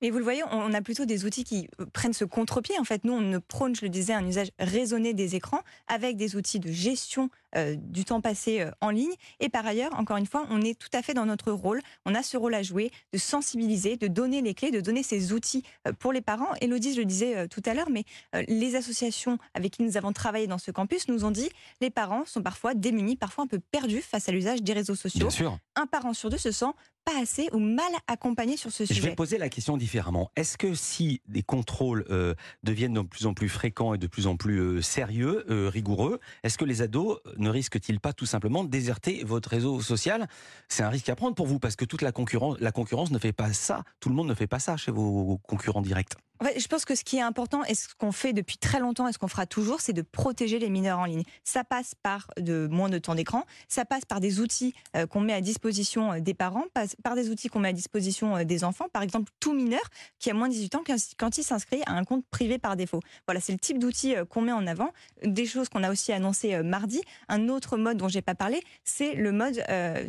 Mais 0.00 0.10
vous 0.10 0.18
le 0.18 0.24
voyez, 0.24 0.42
on 0.50 0.72
a 0.72 0.82
plutôt 0.82 1.04
des 1.04 1.24
outils 1.24 1.44
qui 1.44 1.68
euh, 1.80 1.86
prennent 1.92 2.12
ce 2.12 2.24
contre-pied. 2.24 2.78
En 2.78 2.84
fait, 2.84 3.04
nous, 3.04 3.12
on 3.12 3.20
ne 3.20 3.38
prône, 3.38 3.74
je 3.74 3.82
le 3.82 3.88
disais, 3.88 4.12
un 4.12 4.26
usage 4.26 4.50
raisonné 4.58 5.14
des 5.14 5.34
écrans 5.34 5.62
avec 5.88 6.16
des 6.16 6.36
outils 6.36 6.60
de 6.60 6.70
gestion 6.70 7.30
euh, 7.56 7.76
du 7.76 8.04
temps 8.04 8.20
passé 8.20 8.60
euh, 8.60 8.70
en 8.80 8.90
ligne. 8.90 9.12
Et 9.40 9.48
par 9.48 9.66
ailleurs, 9.66 9.98
encore 9.98 10.18
une 10.18 10.26
fois, 10.26 10.46
on 10.50 10.60
est 10.60 10.78
tout 10.78 10.90
à 10.92 11.02
fait 11.02 11.14
dans 11.14 11.26
notre 11.26 11.50
rôle. 11.50 11.80
On 12.04 12.14
a 12.14 12.22
ce 12.22 12.36
rôle 12.36 12.54
à 12.54 12.62
jouer 12.62 12.90
de 13.12 13.18
sensibiliser, 13.18 13.96
de 13.96 14.06
donner 14.06 14.42
les 14.42 14.54
clés, 14.54 14.70
de 14.70 14.80
donner 14.80 15.02
ces 15.02 15.32
outils 15.32 15.64
euh, 15.86 15.92
pour 15.92 16.12
les 16.12 16.20
parents. 16.20 16.54
Elodie, 16.60 16.92
je 16.92 17.00
le 17.00 17.04
disais 17.04 17.48
tout 17.48 17.62
à 17.64 17.74
l'heure, 17.74 17.90
mais 17.90 18.04
les 18.48 18.74
associations 18.74 19.38
avec 19.54 19.72
qui 19.72 19.82
nous 19.82 19.96
avons 19.96 20.12
travaillé 20.12 20.46
dans 20.46 20.58
ce 20.58 20.70
campus 20.70 21.08
nous 21.08 21.24
ont 21.24 21.30
dit 21.30 21.48
les 21.80 21.90
parents 21.90 22.24
sont 22.26 22.42
parfois 22.42 22.74
démunis, 22.74 23.16
parfois 23.16 23.44
un 23.44 23.46
peu 23.46 23.58
perdus 23.58 24.02
face 24.02 24.28
à 24.28 24.32
l'usage 24.32 24.62
des 24.62 24.72
réseaux 24.72 24.94
sociaux. 24.94 25.20
Bien 25.20 25.30
sûr. 25.30 25.58
Un 25.76 25.86
parent 25.86 26.14
sur 26.14 26.30
deux 26.30 26.38
se 26.38 26.50
sent 26.50 26.72
pas 27.08 27.20
assez 27.20 27.48
ou 27.52 27.58
mal 27.58 27.90
accompagné 28.06 28.56
sur 28.56 28.70
ce 28.70 28.84
Je 28.84 28.88
vais 28.88 28.94
sujet. 28.94 29.14
poser 29.14 29.38
la 29.38 29.48
question 29.48 29.76
différemment. 29.76 30.30
Est-ce 30.36 30.58
que 30.58 30.74
si 30.74 31.22
des 31.26 31.42
contrôles 31.42 32.04
euh, 32.10 32.34
deviennent 32.62 32.94
de 32.94 33.00
plus 33.00 33.26
en 33.26 33.34
plus 33.34 33.48
fréquents 33.48 33.94
et 33.94 33.98
de 33.98 34.06
plus 34.06 34.26
en 34.26 34.36
plus 34.36 34.58
euh, 34.58 34.82
sérieux, 34.82 35.44
euh, 35.50 35.68
rigoureux, 35.68 36.20
est-ce 36.42 36.58
que 36.58 36.64
les 36.64 36.82
ados 36.82 37.18
ne 37.36 37.48
risquent-ils 37.48 38.00
pas 38.00 38.12
tout 38.12 38.26
simplement 38.26 38.62
de 38.64 38.68
déserter 38.68 39.24
votre 39.24 39.48
réseau 39.48 39.80
social? 39.80 40.28
C'est 40.68 40.82
un 40.82 40.90
risque 40.90 41.08
à 41.08 41.16
prendre 41.16 41.34
pour 41.34 41.46
vous 41.46 41.58
parce 41.58 41.76
que 41.76 41.84
toute 41.84 42.02
la 42.02 42.12
concurrence, 42.12 42.58
la 42.60 42.72
concurrence 42.72 43.10
ne 43.10 43.18
fait 43.18 43.32
pas 43.32 43.52
ça. 43.52 43.84
Tout 44.00 44.10
le 44.10 44.14
monde 44.14 44.28
ne 44.28 44.34
fait 44.34 44.46
pas 44.46 44.58
ça 44.58 44.76
chez 44.76 44.90
vos 44.90 45.38
concurrents 45.48 45.82
directs. 45.82 46.14
En 46.40 46.46
je 46.56 46.66
pense 46.68 46.84
que 46.84 46.94
ce 46.94 47.04
qui 47.04 47.16
est 47.16 47.22
important 47.22 47.64
et 47.64 47.74
ce 47.74 47.88
qu'on 47.98 48.12
fait 48.12 48.32
depuis 48.32 48.58
très 48.58 48.78
longtemps 48.78 49.08
et 49.08 49.12
ce 49.12 49.18
qu'on 49.18 49.28
fera 49.28 49.46
toujours, 49.46 49.80
c'est 49.80 49.92
de 49.92 50.02
protéger 50.02 50.58
les 50.58 50.70
mineurs 50.70 50.98
en 50.98 51.04
ligne. 51.04 51.24
Ça 51.44 51.64
passe 51.64 51.94
par 51.94 52.28
de 52.38 52.68
moins 52.70 52.88
de 52.88 52.98
temps 52.98 53.14
d'écran, 53.14 53.44
ça 53.68 53.84
passe 53.84 54.04
par 54.04 54.20
des 54.20 54.40
outils 54.40 54.74
euh, 54.96 55.06
qu'on 55.06 55.20
met 55.20 55.32
à 55.32 55.40
disposition 55.40 56.12
euh, 56.12 56.20
des 56.20 56.34
parents, 56.34 56.64
par 57.02 57.14
des 57.14 57.30
outils 57.30 57.48
qu'on 57.48 57.60
met 57.60 57.68
à 57.68 57.72
disposition 57.72 58.36
euh, 58.36 58.44
des 58.44 58.64
enfants. 58.64 58.86
Par 58.92 59.02
exemple, 59.02 59.30
tout 59.40 59.52
mineur 59.52 59.82
qui 60.18 60.30
a 60.30 60.34
moins 60.34 60.48
de 60.48 60.52
18 60.52 60.74
ans 60.76 60.82
quand 61.18 61.38
il 61.38 61.42
s'inscrit 61.42 61.82
à 61.86 61.92
un 61.92 62.04
compte 62.04 62.24
privé 62.30 62.58
par 62.58 62.76
défaut. 62.76 63.00
Voilà, 63.26 63.40
c'est 63.40 63.52
le 63.52 63.58
type 63.58 63.78
d'outils 63.78 64.14
qu'on 64.30 64.42
met 64.42 64.52
en 64.52 64.66
avant. 64.66 64.92
Des 65.24 65.46
choses 65.46 65.68
qu'on 65.68 65.82
a 65.82 65.90
aussi 65.90 66.12
annoncées 66.12 66.62
mardi. 66.62 67.00
Un 67.28 67.48
autre 67.48 67.76
mode 67.76 67.96
dont 67.96 68.08
j'ai 68.08 68.22
pas 68.22 68.34
parlé, 68.34 68.62
c'est 68.84 69.14
le 69.14 69.32
mode 69.32 69.62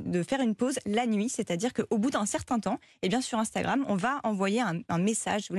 de 0.06 0.24
faire 0.24 0.42
une 0.42 0.56
pause 0.56 0.80
la 0.86 1.06
nuit, 1.06 1.30
c'est-à-dire 1.30 1.74
qu'au 1.74 1.98
bout 1.98 2.12
d'un 2.12 2.26
certain 2.26 2.60
temps, 2.60 2.80
eh 3.02 3.10
bien 3.10 3.22
sur 3.22 3.40
Instagram, 3.40 3.86
on 3.88 3.96
va 3.96 4.20
envoyer 4.24 4.62
un, 4.62 4.98
message, 4.98 5.50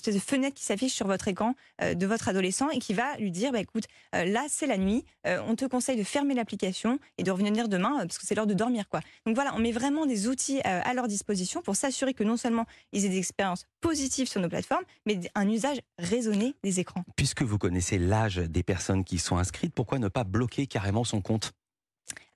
espèce 0.00 0.14
de 0.14 0.20
fenêtre 0.20 0.56
qui 0.56 0.64
s'affiche 0.64 0.92
sur 0.92 1.06
votre 1.06 1.28
écran 1.28 1.54
euh, 1.82 1.94
de 1.94 2.06
votre 2.06 2.28
adolescent 2.28 2.70
et 2.70 2.78
qui 2.78 2.94
va 2.94 3.16
lui 3.18 3.30
dire 3.30 3.52
bah, 3.52 3.60
écoute, 3.60 3.84
euh, 4.14 4.24
là 4.24 4.44
c'est 4.48 4.66
la 4.66 4.78
nuit, 4.78 5.04
euh, 5.26 5.40
on 5.46 5.56
te 5.56 5.64
conseille 5.64 5.96
de 5.96 6.04
fermer 6.04 6.34
l'application 6.34 6.98
et 7.18 7.22
de 7.22 7.30
revenir 7.30 7.68
demain 7.68 7.98
parce 7.98 8.18
que 8.18 8.26
c'est 8.26 8.34
l'heure 8.34 8.46
de 8.46 8.54
dormir. 8.54 8.88
quoi. 8.88 9.00
Donc 9.26 9.34
voilà, 9.34 9.54
on 9.54 9.58
met 9.58 9.72
vraiment 9.72 10.06
des 10.06 10.28
outils 10.28 10.60
à 10.62 10.94
leur 10.94 11.08
disposition 11.08 11.62
pour 11.62 11.76
s'assurer 11.76 12.14
que 12.14 12.24
non 12.24 12.36
seulement 12.36 12.66
ils 12.92 13.04
aient 13.04 13.08
des 13.08 13.18
expériences 13.18 13.66
positives 13.80 14.28
sur 14.28 14.40
nos 14.40 14.48
plateformes, 14.48 14.84
mais 15.06 15.20
un 15.34 15.48
usage 15.48 15.80
raisonné 15.98 16.54
des 16.62 16.80
écrans. 16.80 17.04
Puisque 17.16 17.42
vous 17.42 17.58
connaissez 17.58 17.98
l'âge 17.98 18.36
des 18.36 18.62
personnes 18.62 19.04
qui 19.04 19.18
sont 19.18 19.36
inscrites, 19.36 19.74
pourquoi 19.74 19.98
ne 19.98 20.08
pas 20.08 20.24
bloquer 20.24 20.66
carrément 20.66 21.04
son 21.04 21.20
compte? 21.20 21.52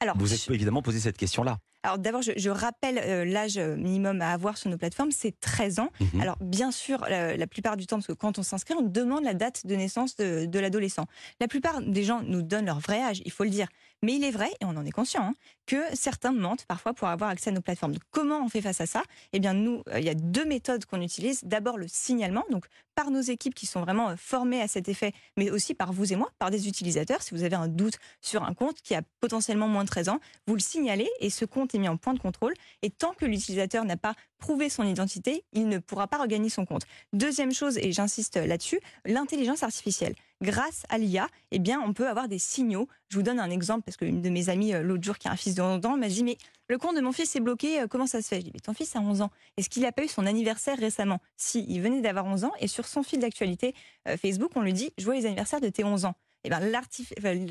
Alors, 0.04 0.18
vous 0.18 0.34
êtes 0.34 0.50
évidemment 0.50 0.82
posé 0.82 1.00
cette 1.00 1.16
question-là. 1.16 1.58
Alors 1.82 1.98
d'abord, 1.98 2.22
je, 2.22 2.50
rappelle 2.50 2.98
euh, 2.98 3.24
l'âge 3.24 3.58
minimum 3.58 4.22
à 4.22 4.32
avoir 4.32 4.56
sur 4.56 4.70
nos 4.70 4.78
plateformes, 4.78 5.10
c'est 5.10 5.38
13 5.38 5.80
ans. 5.80 5.90
Mhm. 6.00 6.20
Alors 6.20 6.36
bien 6.40 6.70
sûr, 6.70 7.04
la, 7.08 7.46
plupart 7.46 7.76
du 7.76 7.86
temps, 7.86 7.96
parce 7.96 8.06
que 8.06 8.12
quand 8.12 8.38
on 8.38 8.42
s'inscrit, 8.42 8.74
on 8.74 8.82
demande 8.82 9.24
la 9.24 9.34
date 9.34 9.66
de 9.66 9.74
naissance 9.74 10.16
de, 10.16 10.46
de 10.46 10.58
l'adolescent. 10.58 11.06
La 11.40 11.48
plupart 11.48 11.80
des 11.82 12.04
gens 12.04 12.22
nous 12.22 12.42
donnent 12.42 12.66
leur 12.66 12.80
vrai 12.80 13.02
âge, 13.02 13.22
il 13.24 13.32
faut 13.32 13.44
le 13.44 13.50
dire. 13.50 13.68
Mais 14.04 14.16
il 14.16 14.24
est 14.24 14.30
vrai, 14.30 14.50
et 14.60 14.66
on 14.66 14.76
en 14.76 14.84
est 14.84 14.90
conscient, 14.90 15.22
hein, 15.22 15.34
que 15.66 15.82
certains 15.94 16.32
mentent 16.32 16.66
parfois 16.66 16.92
pour 16.92 17.08
avoir 17.08 17.30
accès 17.30 17.48
à 17.48 17.52
nos 17.54 17.62
plateformes. 17.62 17.94
comment 18.10 18.44
on 18.44 18.50
fait 18.50 18.60
face 18.60 18.82
à 18.82 18.86
ça? 18.86 19.02
Eh 19.32 19.40
bien, 19.40 19.54
nous, 19.54 19.82
euh, 19.88 19.98
il 19.98 20.04
y 20.04 20.10
a 20.10 20.14
deux 20.14 20.44
méthodes 20.44 20.84
qu'on 20.84 21.00
utilise. 21.00 21.40
D'abord, 21.44 21.78
le 21.78 21.86
signalement, 21.88 22.44
donc 22.50 22.66
par 22.94 23.10
nos 23.10 23.22
équipes 23.22 23.54
qui 23.54 23.64
sont 23.64 23.80
vraiment 23.80 24.10
euh, 24.10 24.16
formées 24.16 24.60
à 24.60 24.68
cet 24.68 24.90
effet, 24.90 25.12
mais 25.38 25.50
aussi 25.50 25.72
par 25.72 25.94
vous 25.94 26.12
et 26.12 26.16
moi, 26.16 26.30
par 26.38 26.50
des 26.50 26.68
utilisateurs. 26.68 27.22
Si 27.22 27.34
vous 27.34 27.44
avez 27.44 27.56
un 27.56 27.66
doute 27.66 27.98
sur 28.20 28.44
un 28.44 28.52
compte 28.52 28.82
qui 28.82 28.94
a 28.94 29.00
potentiellement 29.20 29.68
moins 29.68 29.84
de 29.84 29.90
13 29.94 30.08
ans, 30.08 30.18
vous 30.48 30.54
le 30.54 30.60
signalez 30.60 31.08
et 31.20 31.30
ce 31.30 31.44
compte 31.44 31.72
est 31.72 31.78
mis 31.78 31.88
en 31.88 31.96
point 31.96 32.14
de 32.14 32.18
contrôle. 32.18 32.52
Et 32.82 32.90
tant 32.90 33.12
que 33.12 33.24
l'utilisateur 33.24 33.84
n'a 33.84 33.96
pas 33.96 34.14
prouvé 34.38 34.68
son 34.68 34.82
identité, 34.82 35.44
il 35.52 35.68
ne 35.68 35.78
pourra 35.78 36.08
pas 36.08 36.18
regagner 36.18 36.48
son 36.48 36.66
compte. 36.66 36.82
Deuxième 37.12 37.52
chose, 37.52 37.78
et 37.78 37.92
j'insiste 37.92 38.36
là-dessus, 38.36 38.80
l'intelligence 39.04 39.62
artificielle 39.62 40.16
grâce 40.42 40.82
à 40.88 40.98
l'IA, 40.98 41.28
eh 41.52 41.60
bien, 41.60 41.80
on 41.80 41.92
peut 41.92 42.08
avoir 42.08 42.26
des 42.26 42.40
signaux. 42.40 42.88
Je 43.08 43.16
vous 43.16 43.22
donne 43.22 43.38
un 43.38 43.50
exemple 43.50 43.82
parce 43.84 43.96
qu'une 43.96 44.20
de 44.20 44.30
mes 44.30 44.48
amies 44.48 44.74
euh, 44.74 44.82
l'autre 44.82 45.04
jour 45.04 45.16
qui 45.16 45.28
a 45.28 45.30
un 45.30 45.36
fils 45.36 45.54
de 45.54 45.62
11 45.62 45.86
ans 45.86 45.96
m'a 45.96 46.08
dit 46.08 46.24
mais 46.24 46.36
le 46.68 46.76
compte 46.76 46.96
de 46.96 47.00
mon 47.00 47.12
fils 47.12 47.36
est 47.36 47.40
bloqué, 47.40 47.82
euh, 47.82 47.86
comment 47.86 48.08
ça 48.08 48.20
se 48.20 48.26
fait? 48.26 48.40
Je 48.40 48.46
dis 48.46 48.50
mais 48.52 48.60
ton 48.60 48.74
fils 48.74 48.96
a 48.96 49.00
11 49.00 49.22
ans. 49.22 49.30
Est-ce 49.56 49.70
qu'il 49.70 49.82
n'a 49.82 49.92
pas 49.92 50.02
eu 50.02 50.08
son 50.08 50.26
anniversaire 50.26 50.76
récemment? 50.76 51.20
Si, 51.36 51.64
il 51.68 51.80
venait 51.80 52.00
d'avoir 52.00 52.26
11 52.26 52.44
ans 52.44 52.52
et 52.58 52.66
sur 52.66 52.86
son 52.86 53.04
fil 53.04 53.20
d'actualité 53.20 53.74
euh, 54.08 54.16
Facebook, 54.16 54.50
on 54.56 54.62
lui 54.62 54.72
dit 54.72 54.92
les 54.98 55.26
anniversaires 55.26 55.60
de 55.60 55.68
tes 55.68 55.84
11 55.84 56.04
ans. 56.04 56.14
Eh 56.44 56.50
ben, 56.50 56.60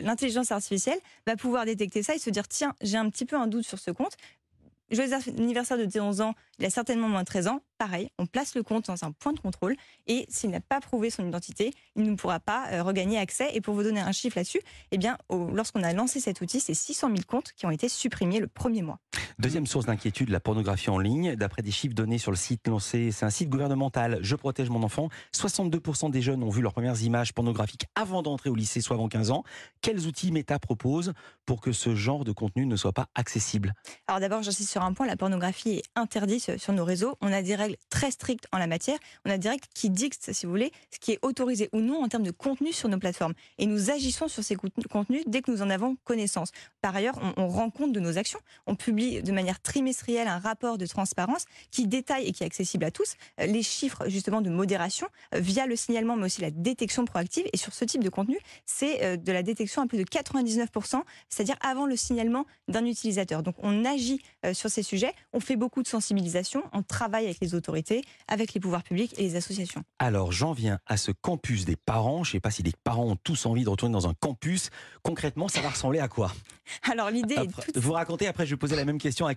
l'intelligence 0.02 0.52
artificielle 0.52 1.00
va 1.26 1.36
pouvoir 1.36 1.66
détecter 1.66 2.04
ça 2.04 2.16
et 2.16 2.20
se 2.20 2.30
dire 2.30 2.48
tiens, 2.48 2.76
j'ai 2.82 2.98
un 2.98 3.10
petit 3.10 3.26
peu 3.26 3.36
un 3.36 3.48
doute 3.48 3.66
sur 3.66 3.80
ce 3.80 3.92
compte, 3.92 4.16
joyeux 4.92 5.14
anniversaire 5.14 5.78
de 5.78 5.86
tes 5.86 6.00
11 6.00 6.22
ans, 6.22 6.36
il 6.60 6.66
a 6.66 6.70
certainement 6.70 7.10
moins 7.10 7.22
de 7.22 7.28
13 7.28 7.48
ans. 7.48 7.62
Pareil, 7.84 8.08
on 8.18 8.28
place 8.28 8.56
le 8.56 8.64
compte 8.64 8.86
dans 8.86 9.04
un 9.04 9.12
point 9.12 9.34
de 9.34 9.42
contrôle 9.42 9.76
et 10.08 10.26
s'il 10.30 10.52
n'a 10.52 10.62
pas 10.62 10.80
prouvé 10.80 11.10
son 11.10 11.28
identité, 11.28 11.74
il 11.98 12.04
ne 12.04 12.16
pourra 12.16 12.40
pas 12.40 12.68
euh, 12.72 12.82
regagner 12.82 13.18
accès. 13.18 13.50
Et 13.54 13.60
pour 13.60 13.76
vous 13.76 13.84
donner 13.84 14.00
un 14.00 14.14
chiffre 14.14 14.38
là-dessus, 14.38 14.62
eh 14.92 14.98
bien, 14.98 15.18
lorsqu'on 15.30 15.84
a 15.84 15.92
lancé 15.92 16.22
cet 16.22 16.40
outil, 16.40 16.62
c'est 16.62 16.74
600 16.74 17.10
000 17.10 17.20
comptes 17.28 17.52
qui 17.58 17.66
ont 17.66 17.72
été 17.72 17.90
supprimés 17.90 18.40
le 18.40 18.48
premier 18.48 18.84
mois. 18.84 19.00
Deuxième 19.38 19.68
source 19.68 19.86
d'inquiétude, 19.86 20.30
la 20.30 20.40
pornographie 20.40 20.92
en 20.92 20.98
ligne. 20.98 21.36
D'après 21.36 21.62
des 21.62 21.72
chiffres 21.72 21.94
donnés 21.94 22.20
sur 22.20 22.32
le 22.32 22.38
site 22.38 22.66
lancé, 22.70 23.12
c'est 23.12 23.26
un 23.26 23.30
site 23.30 23.50
gouvernemental, 23.50 24.20
Je 24.22 24.38
protège 24.38 24.70
mon 24.70 24.82
enfant. 24.82 25.10
62% 25.36 26.10
des 26.10 26.22
jeunes 26.22 26.42
ont 26.42 26.50
vu 26.50 26.62
leurs 26.62 26.72
premières 26.72 27.02
images 27.02 27.34
pornographiques 27.34 27.88
avant 27.96 28.22
d'entrer 28.22 28.50
au 28.50 28.56
lycée, 28.56 28.80
soit 28.80 28.96
avant 28.96 29.10
15 29.10 29.32
ans. 29.32 29.44
Quels 29.82 30.08
outils 30.08 30.32
Meta 30.32 30.58
propose 30.58 31.12
pour 31.46 31.60
que 31.60 31.74
ce 31.74 31.96
genre 31.96 32.24
de 32.24 32.32
contenu 32.32 32.66
ne 32.66 32.78
soit 32.78 32.94
pas 32.94 33.08
accessible? 33.14 33.74
Alors 34.08 34.22
d'abord, 34.22 34.42
j'insiste 34.42 34.72
sur 34.72 34.84
un 34.84 34.94
point, 34.94 35.06
la 35.06 35.18
pornographie 35.18 35.72
est 35.72 35.84
interdite 35.96 36.58
sur 36.58 36.72
nos 36.72 36.86
réseaux. 36.86 37.18
On 37.20 37.34
a 37.34 37.42
des 37.42 37.56
règles 37.56 37.73
très 37.90 38.12
strictes 38.12 38.48
en 38.52 38.58
la 38.58 38.68
matière. 38.68 38.98
On 39.26 39.30
a 39.30 39.34
règles 39.34 39.66
qui 39.74 39.90
dictent, 39.90 40.32
si 40.32 40.46
vous 40.46 40.52
voulez, 40.52 40.72
ce 40.92 41.00
qui 41.00 41.12
est 41.12 41.20
autorisé 41.22 41.70
ou 41.74 41.80
non 41.80 42.04
en 42.04 42.08
termes 42.08 42.24
de 42.24 42.32
contenu 42.32 42.72
sur 42.74 42.90
nos 42.90 42.98
plateformes. 42.98 43.34
Et 43.58 43.66
nous 43.66 43.92
agissons 43.92 44.28
sur 44.28 44.44
ces 44.44 44.56
contenus 44.56 45.24
dès 45.28 45.42
que 45.42 45.52
nous 45.52 45.62
en 45.62 45.70
avons 45.70 45.96
connaissance. 46.04 46.52
Par 46.82 46.96
ailleurs, 46.96 47.20
on, 47.22 47.44
on 47.44 47.48
rend 47.48 47.70
compte 47.70 47.94
de 47.94 48.00
nos 48.00 48.18
actions. 48.18 48.40
On 48.68 48.76
publie 48.76 49.22
de 49.22 49.32
manière 49.32 49.62
trimestrielle 49.62 50.28
un 50.28 50.40
rapport 50.40 50.78
de 50.78 50.86
transparence 50.86 51.46
qui 51.72 51.88
détaille 51.88 52.26
et 52.26 52.32
qui 52.32 52.44
est 52.44 52.46
accessible 52.46 52.86
à 52.86 52.92
tous 52.92 53.16
euh, 53.40 53.46
les 53.46 53.64
chiffres 53.64 54.08
justement 54.08 54.42
de 54.42 54.50
modération 54.50 55.08
euh, 55.34 55.40
via 55.40 55.66
le 55.66 55.76
signalement, 55.76 56.16
mais 56.16 56.26
aussi 56.26 56.42
la 56.42 56.52
détection 56.52 57.06
proactive. 57.06 57.46
Et 57.54 57.58
sur 57.58 57.74
ce 57.74 57.86
type 57.86 58.04
de 58.04 58.10
contenu, 58.10 58.38
c'est 58.66 59.04
euh, 59.04 59.18
de 59.18 59.32
la 59.32 59.44
détection 59.44 59.82
à 59.82 59.88
plus 59.88 59.98
de 59.98 60.04
99%, 60.04 61.02
c'est-à-dire 61.30 61.58
avant 61.62 61.86
le 61.86 61.96
signalement 61.96 62.46
d'un 62.68 62.86
utilisateur. 62.86 63.44
Donc 63.44 63.56
on 63.60 63.86
agit 63.86 64.22
sur 64.54 64.70
ces 64.70 64.84
sujets, 64.84 65.14
on 65.32 65.40
fait 65.40 65.56
beaucoup 65.56 65.82
de 65.82 65.88
sensibilisation, 65.88 66.64
on 66.74 66.84
travaille 66.84 67.26
avec 67.26 67.40
les 67.42 67.56
autorités, 67.56 67.63
avec 68.28 68.54
les 68.54 68.60
pouvoirs 68.60 68.84
publics 68.84 69.14
et 69.18 69.24
les 69.24 69.36
associations. 69.36 69.84
Alors 70.00 70.32
j'en 70.32 70.54
viens 70.54 70.80
à 70.86 70.98
ce 70.98 71.12
campus 71.12 71.66
des 71.66 71.76
parents. 71.76 72.24
Je 72.24 72.30
ne 72.30 72.32
sais 72.34 72.40
pas 72.40 72.52
si 72.52 72.64
les 72.64 72.74
parents 72.84 73.06
ont 73.06 73.16
tous 73.16 73.46
envie 73.46 73.64
de 73.64 73.70
retourner 73.70 73.94
dans 73.94 74.08
un 74.08 74.14
campus. 74.14 74.70
Concrètement, 75.04 75.48
ça 75.48 75.62
va 75.62 75.70
ressembler 75.70 76.00
à 76.00 76.08
quoi? 76.08 76.32
Alors 76.84 77.10
l'idée 77.10 77.36
est 77.36 77.48
toute... 77.48 77.78
Vous 77.78 77.92
racontez, 77.92 78.28
après 78.28 78.46
je 78.46 78.52
vais 78.52 78.58
poser 78.58 78.76
la 78.76 78.86
même 78.86 78.98
question 78.98 79.28
à, 79.28 79.34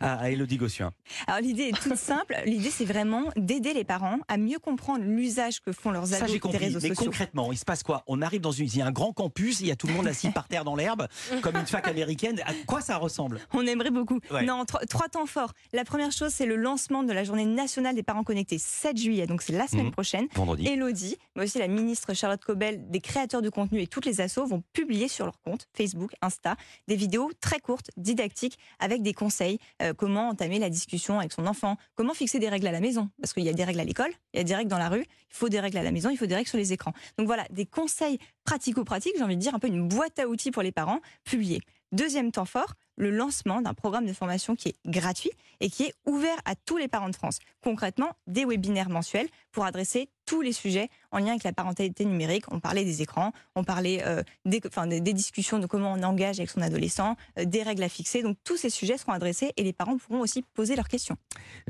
à, 0.00 0.30
Elodie 0.30 0.58
Gossuin. 0.58 0.92
Alors 1.26 1.40
l'idée 1.40 1.64
est 1.64 1.82
toute 1.82 1.96
simple. 1.96 2.36
L'idée 2.46 2.70
c'est 2.70 2.84
vraiment 2.84 3.24
d'aider 3.36 3.72
les 3.72 3.84
parents 3.84 4.18
à 4.28 4.36
mieux 4.36 4.58
comprendre 4.58 5.04
l'usage 5.04 5.60
que 5.60 5.72
font 5.72 5.90
leurs 5.90 6.12
ados 6.12 6.40
des 6.50 6.58
réseaux 6.58 6.78
mais 6.82 6.90
concrètement, 6.90 7.52
il 7.52 7.58
se 7.58 7.64
passe 7.64 7.82
quoi? 7.82 8.04
On 8.06 8.22
arrive 8.22 8.40
dans 8.40 8.52
une, 8.52 8.66
il 8.66 8.76
y 8.76 8.82
a 8.82 8.86
un 8.86 8.92
grand 8.92 9.12
campus, 9.12 9.60
il 9.60 9.66
y 9.66 9.70
a 9.70 9.76
tout 9.76 9.86
le 9.86 9.94
monde 9.94 10.06
assis 10.06 10.30
par 10.30 10.48
terre 10.48 10.64
dans 10.64 10.76
l'herbe, 10.76 11.08
comme 11.42 11.56
une 11.56 11.66
fac 11.66 11.88
américaine. 11.88 12.40
À 12.44 12.52
quoi 12.66 12.80
ça 12.80 12.96
ressemble? 12.96 13.40
On 13.52 13.66
aimerait 13.66 13.90
beaucoup. 13.90 14.20
Non, 14.44 14.64
trois 14.64 15.08
temps 15.08 15.26
forts. 15.26 15.52
La 15.72 15.84
première 15.84 16.12
chose, 16.12 16.32
c'est 16.32 16.46
le 16.46 16.56
lancement 16.56 17.02
de 17.02 17.12
la 17.12 17.24
journée 17.24 17.44
nationale 17.56 17.96
des 17.96 18.02
parents 18.02 18.22
connectés, 18.22 18.58
7 18.58 18.96
juillet, 18.96 19.26
donc 19.26 19.42
c'est 19.42 19.52
la 19.52 19.66
semaine 19.66 19.88
mmh. 19.88 19.92
prochaine. 19.92 20.26
Vendredi. 20.34 20.68
Elodie, 20.68 21.16
mais 21.34 21.44
aussi 21.44 21.58
la 21.58 21.66
ministre 21.66 22.14
Charlotte 22.14 22.44
Cobel, 22.44 22.88
des 22.90 23.00
créateurs 23.00 23.42
de 23.42 23.50
contenu 23.50 23.80
et 23.80 23.86
toutes 23.86 24.06
les 24.06 24.20
assos 24.20 24.46
vont 24.46 24.62
publier 24.72 25.08
sur 25.08 25.24
leur 25.24 25.40
compte 25.40 25.66
Facebook, 25.74 26.12
Insta, 26.22 26.56
des 26.86 26.96
vidéos 26.96 27.30
très 27.40 27.58
courtes, 27.58 27.90
didactiques, 27.96 28.58
avec 28.78 29.02
des 29.02 29.12
conseils, 29.12 29.58
euh, 29.82 29.92
comment 29.92 30.28
entamer 30.28 30.58
la 30.58 30.70
discussion 30.70 31.18
avec 31.18 31.32
son 31.32 31.46
enfant, 31.46 31.76
comment 31.96 32.14
fixer 32.14 32.38
des 32.38 32.48
règles 32.48 32.66
à 32.66 32.72
la 32.72 32.80
maison, 32.80 33.10
parce 33.20 33.32
qu'il 33.32 33.44
y 33.44 33.48
a 33.48 33.52
des 33.52 33.64
règles 33.64 33.80
à 33.80 33.84
l'école, 33.84 34.10
il 34.32 34.38
y 34.38 34.40
a 34.40 34.44
des 34.44 34.54
règles 34.54 34.70
dans 34.70 34.78
la 34.78 34.88
rue, 34.88 35.04
il 35.04 35.36
faut 35.36 35.48
des 35.48 35.60
règles 35.60 35.78
à 35.78 35.82
la 35.82 35.90
maison, 35.90 36.10
il 36.10 36.16
faut 36.16 36.26
des 36.26 36.34
règles 36.34 36.48
sur 36.48 36.58
les 36.58 36.72
écrans. 36.72 36.92
Donc 37.18 37.26
voilà, 37.26 37.46
des 37.50 37.66
conseils 37.66 38.18
pratico-pratiques, 38.44 39.14
j'ai 39.16 39.24
envie 39.24 39.36
de 39.36 39.40
dire 39.40 39.54
un 39.54 39.58
peu 39.58 39.68
une 39.68 39.88
boîte 39.88 40.18
à 40.18 40.28
outils 40.28 40.50
pour 40.50 40.62
les 40.62 40.72
parents, 40.72 41.00
publiés. 41.24 41.60
Deuxième 41.92 42.32
temps 42.32 42.44
fort, 42.44 42.74
le 42.96 43.10
lancement 43.10 43.60
d'un 43.60 43.74
programme 43.74 44.06
de 44.06 44.12
formation 44.12 44.56
qui 44.56 44.70
est 44.70 44.76
gratuit 44.86 45.30
et 45.60 45.70
qui 45.70 45.84
est 45.84 45.94
ouvert 46.06 46.36
à 46.44 46.54
tous 46.54 46.76
les 46.76 46.88
parents 46.88 47.08
de 47.08 47.16
France. 47.16 47.38
Concrètement, 47.62 48.10
des 48.26 48.44
webinaires 48.44 48.90
mensuels 48.90 49.28
pour 49.52 49.64
adresser 49.64 50.08
tous 50.26 50.42
les 50.42 50.52
sujets 50.52 50.88
en 51.12 51.18
lien 51.18 51.30
avec 51.30 51.44
la 51.44 51.52
parentalité 51.52 52.04
numérique. 52.04 52.44
On 52.50 52.60
parlait 52.60 52.84
des 52.84 53.00
écrans, 53.00 53.32
on 53.54 53.64
parlait 53.64 54.02
euh, 54.04 54.22
des, 54.44 54.60
des, 55.00 55.12
discussions 55.12 55.58
de 55.58 55.66
comment 55.66 55.92
on 55.92 56.02
engage 56.02 56.40
avec 56.40 56.50
son 56.50 56.60
adolescent, 56.60 57.16
euh, 57.38 57.44
des 57.44 57.62
règles 57.62 57.84
à 57.84 57.88
fixer. 57.88 58.22
Donc 58.22 58.36
tous 58.44 58.56
ces 58.56 58.70
sujets 58.70 58.98
seront 58.98 59.12
adressés 59.12 59.52
et 59.56 59.62
les 59.62 59.72
parents 59.72 59.96
pourront 59.96 60.20
aussi 60.20 60.42
poser 60.54 60.74
leurs 60.74 60.88
questions. 60.88 61.16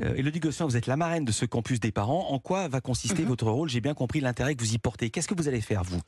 Euh, 0.01 0.15
Elodie 0.15 0.39
Gossuin, 0.39 0.65
vous 0.65 0.75
êtes 0.75 0.87
la 0.87 0.97
marraine 0.97 1.23
de 1.23 1.31
ce 1.31 1.45
campus 1.45 1.79
des 1.79 1.91
parents. 1.91 2.31
En 2.31 2.39
quoi 2.39 2.67
va 2.67 2.81
consister 2.81 3.21
mhm. 3.21 3.27
votre 3.27 3.49
rôle? 3.49 3.69
J'ai 3.69 3.81
bien 3.81 3.93
compris 3.93 4.19
l'intérêt 4.19 4.55
que 4.55 4.63
vous 4.63 4.73
y 4.73 4.79
portez. 4.79 5.11
Qu'est-ce 5.11 5.27
que 5.27 5.35
vous 5.35 5.47
allez 5.47 5.61
faire, 5.61 5.83
vous? 5.83 6.01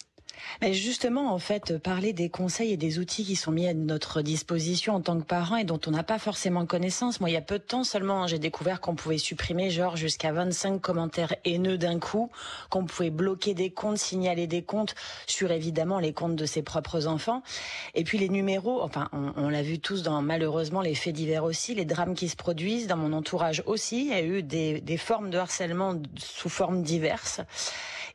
Mais 0.62 0.74
justement, 0.74 1.34
en 1.34 1.40
fait, 1.40 1.78
parler 1.78 2.14
des 2.14 2.30
conseils 2.30 2.72
et 2.72 2.78
des 2.78 3.00
outils 3.00 3.26
qui 3.26 3.36
sont 3.36 3.52
mis 3.52 3.68
à 3.68 3.74
notre 3.74 4.22
disposition 4.22 4.96
en 4.96 5.02
tant 5.02 5.20
que 5.20 5.26
parents 5.26 5.58
et 5.58 5.64
dont 5.64 5.80
on 5.88 5.92
n'a 5.92 6.04
pas 6.04 6.20
forcément 6.20 6.66
connaissance. 6.66 7.20
Moi, 7.20 7.30
il 7.30 7.34
y 7.34 7.38
a 7.38 7.42
peu 7.42 7.60
de 7.60 7.64
temps 7.64 7.84
seulement, 7.84 8.24
hein, 8.24 8.28
j'ai 8.28 8.40
découvert 8.40 8.82
qu'on 8.82 8.96
pouvait 8.96 9.18
supprimer 9.18 9.70
genre 9.70 9.98
jusqu'à 9.98 10.32
25 10.32 10.82
commentaires 10.82 11.36
haineux 11.46 11.78
d'un 11.78 12.00
coup, 12.00 12.30
qu'on 12.70 12.86
pouvait 12.86 13.10
bloquer 13.10 13.54
des 13.54 13.70
comptes, 13.70 13.98
signaler 13.98 14.48
des 14.48 14.62
comptes 14.62 14.96
sur 15.28 15.52
évidemment 15.52 16.00
les 16.00 16.14
comptes 16.14 16.36
de 16.36 16.46
ses 16.46 16.62
propres 16.62 17.08
enfants. 17.08 17.44
Et 17.96 18.04
puis 18.04 18.18
les 18.18 18.30
numéros, 18.30 18.82
enfin, 18.82 19.10
on, 19.14 19.50
l'a 19.50 19.62
vu 19.62 19.80
tous 19.80 20.04
dans 20.04 20.22
malheureusement 20.22 20.82
les 20.82 20.96
faits 20.96 21.16
divers 21.16 21.44
aussi, 21.44 21.76
les 21.76 21.86
drames 21.86 22.16
qui 22.16 22.30
se 22.30 22.36
produisent 22.36 22.88
dans 22.88 22.98
mon 22.98 23.14
entourage 23.14 23.64
aussi. 23.66 24.02
Il 24.02 24.08
y 24.08 24.14
a 24.14 24.22
eu 24.22 24.44
des, 24.44 24.82
des 24.82 24.98
formes 24.98 25.30
de 25.30 25.38
harcèlement 25.38 25.96
sous 26.18 26.50
formes 26.50 26.84
diverses. 26.84 27.42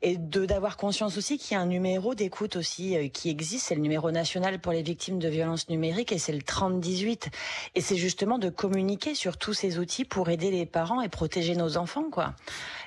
Et 0.04 0.18
de 0.18 0.44
d'avoir 0.44 0.76
conscience 0.76 1.16
aussi 1.16 1.38
qu'il 1.38 1.54
y 1.54 1.58
a 1.58 1.62
un 1.62 1.66
numéro 1.66 2.14
d'écoute 2.14 2.56
aussi 2.56 2.94
euh, 2.94 3.08
qui 3.08 3.30
existe, 3.30 3.68
c'est 3.68 3.75
le 3.75 3.80
numéro 3.80 4.11
national 4.11 4.61
pour 4.61 4.73
les 4.73 4.82
victimes 4.82 5.18
de 5.18 5.28
violences 5.28 5.70
numériques 5.70 6.12
et 6.12 6.18
c'est 6.18 6.34
le 6.34 6.42
3018 6.42 7.30
et 7.75 7.80
c'est 7.80 7.96
justement 7.96 8.38
de 8.38 8.50
communiquer 8.50 9.14
sur 9.14 9.38
tous 9.38 9.54
ces 9.54 9.78
outils 9.78 10.04
pour 10.04 10.28
aider 10.28 10.50
les 10.50 10.66
parents 10.66 11.00
et 11.00 11.08
protéger 11.08 11.56
nos 11.56 11.78
enfants 11.78 12.11
quoi. 12.12 12.34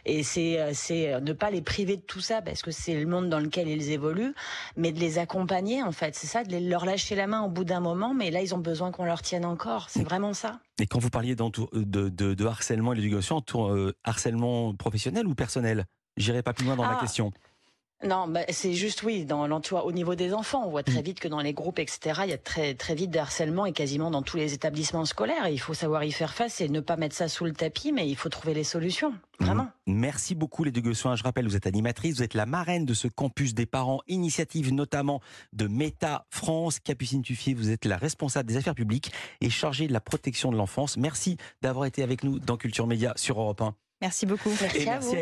Et 0.05 0.21
c'est 0.21 0.59
euh, 0.59 0.71
c'est 0.73 1.19
ne 1.19 1.33
pas 1.33 1.49
les 1.49 1.63
priver 1.63 1.97
de 1.97 2.03
tout 2.03 2.21
ça 2.21 2.43
parce 2.43 2.61
que 2.61 2.69
c'est 2.69 2.93
le 2.93 3.07
monde 3.07 3.29
dans 3.29 3.39
lequel 3.39 3.67
ils 3.67 3.89
évoluent, 3.89 4.35
mais 4.75 4.91
de 4.91 4.99
les 4.99 5.17
accompagner 5.17 5.81
en 5.81 5.91
fait, 5.91 6.13
c'est 6.13 6.27
ça, 6.27 6.43
de 6.43 6.69
leur 6.69 6.85
lâcher 6.85 7.15
la 7.15 7.25
main 7.25 7.41
au 7.41 7.49
bout 7.49 7.63
d'un 7.63 7.79
moment, 7.79 8.13
mais 8.13 8.29
là 8.29 8.41
ils 8.41 8.53
ont 8.53 8.59
besoin 8.59 8.91
qu'on 8.91 9.05
leur 9.05 9.23
tienne 9.23 9.43
encore, 9.43 9.89
c'est 9.89 10.03
vraiment 10.03 10.33
ça. 10.33 10.59
Et 10.79 10.85
quand 10.85 10.99
vous 10.99 11.09
parliez 11.09 11.35
de, 11.35 12.09
de, 12.09 12.33
de 12.35 12.45
harcèlement 12.45 12.93
et 12.93 12.97
d'éducation, 12.97 13.41
euh, 13.71 13.93
harcèlement 14.03 14.75
professionnel 14.75 15.25
ou 15.25 15.33
personnel? 15.33 15.87
J'irai 16.17 16.41
pas 16.43 16.53
plus 16.53 16.65
loin 16.65 16.75
dans 16.75 16.83
la 16.83 16.97
ah. 16.97 17.01
question. 17.01 17.31
Non, 18.03 18.27
bah, 18.27 18.41
c'est 18.49 18.73
juste 18.73 19.01
oui, 19.01 19.25
dans 19.25 19.47
l'entourage, 19.47 19.85
au 19.85 19.91
niveau 19.91 20.13
des 20.13 20.31
enfants, 20.31 20.63
on 20.65 20.69
voit 20.69 20.83
très 20.83 20.99
mm. 20.99 21.05
vite 21.05 21.19
que 21.19 21.27
dans 21.27 21.39
les 21.39 21.53
groupes, 21.53 21.79
etc., 21.79 22.21
il 22.25 22.29
y 22.29 22.33
a 22.33 22.37
très 22.37 22.75
très 22.75 22.93
vite 22.93 23.09
de 23.09 23.17
harcèlement 23.17 23.65
et 23.65 23.73
quasiment 23.73 24.11
dans 24.11 24.21
tous 24.21 24.37
les 24.37 24.53
établissements 24.53 25.05
scolaires. 25.05 25.47
il 25.47 25.57
faut 25.57 25.73
savoir 25.73 26.03
y 26.03 26.11
faire 26.11 26.35
face 26.35 26.61
et 26.61 26.69
ne 26.69 26.79
pas 26.79 26.95
mettre 26.95 27.15
ça 27.15 27.27
sous 27.27 27.45
le 27.45 27.53
tapis, 27.53 27.91
mais 27.91 28.07
il 28.07 28.15
faut 28.15 28.29
trouver 28.29 28.53
les 28.53 28.63
solutions, 28.63 29.15
vraiment. 29.39 29.63
Mm. 29.87 29.93
Merci 29.93 30.35
beaucoup 30.35 30.63
les 30.63 30.71
deux. 30.71 30.83
Je 30.93 31.23
rappelle, 31.23 31.47
vous 31.47 31.55
êtes 31.55 31.65
animatrice, 31.65 32.17
vous 32.17 32.23
êtes 32.23 32.35
la 32.35 32.45
marraine 32.45 32.85
de 32.85 32.93
ce 32.93 33.07
campus 33.07 33.55
des 33.55 33.65
parents, 33.65 34.01
initiative 34.07 34.71
notamment 34.71 35.19
de 35.53 35.67
Meta 35.67 36.27
France. 36.29 36.79
Capucine 36.79 37.23
Tuffier, 37.23 37.55
vous 37.55 37.71
êtes 37.71 37.85
la 37.85 37.97
responsable 37.97 38.47
des 38.47 38.57
affaires 38.57 38.75
publiques 38.75 39.11
et 39.41 39.49
chargée 39.49 39.87
de 39.87 39.93
la 39.93 40.01
protection 40.01 40.51
de 40.51 40.57
l'enfance. 40.57 40.97
Merci 40.97 41.37
d'avoir 41.63 41.85
été 41.85 42.03
avec 42.03 42.23
nous 42.23 42.37
dans 42.37 42.57
Culture 42.57 42.85
Média 42.85 43.13
sur 43.15 43.41
Europe 43.41 43.61
1. 43.61 43.75
Merci 44.01 44.27
beaucoup. 44.27 44.51
Merci 44.61 44.87
à 44.87 44.99
vous. 44.99 45.15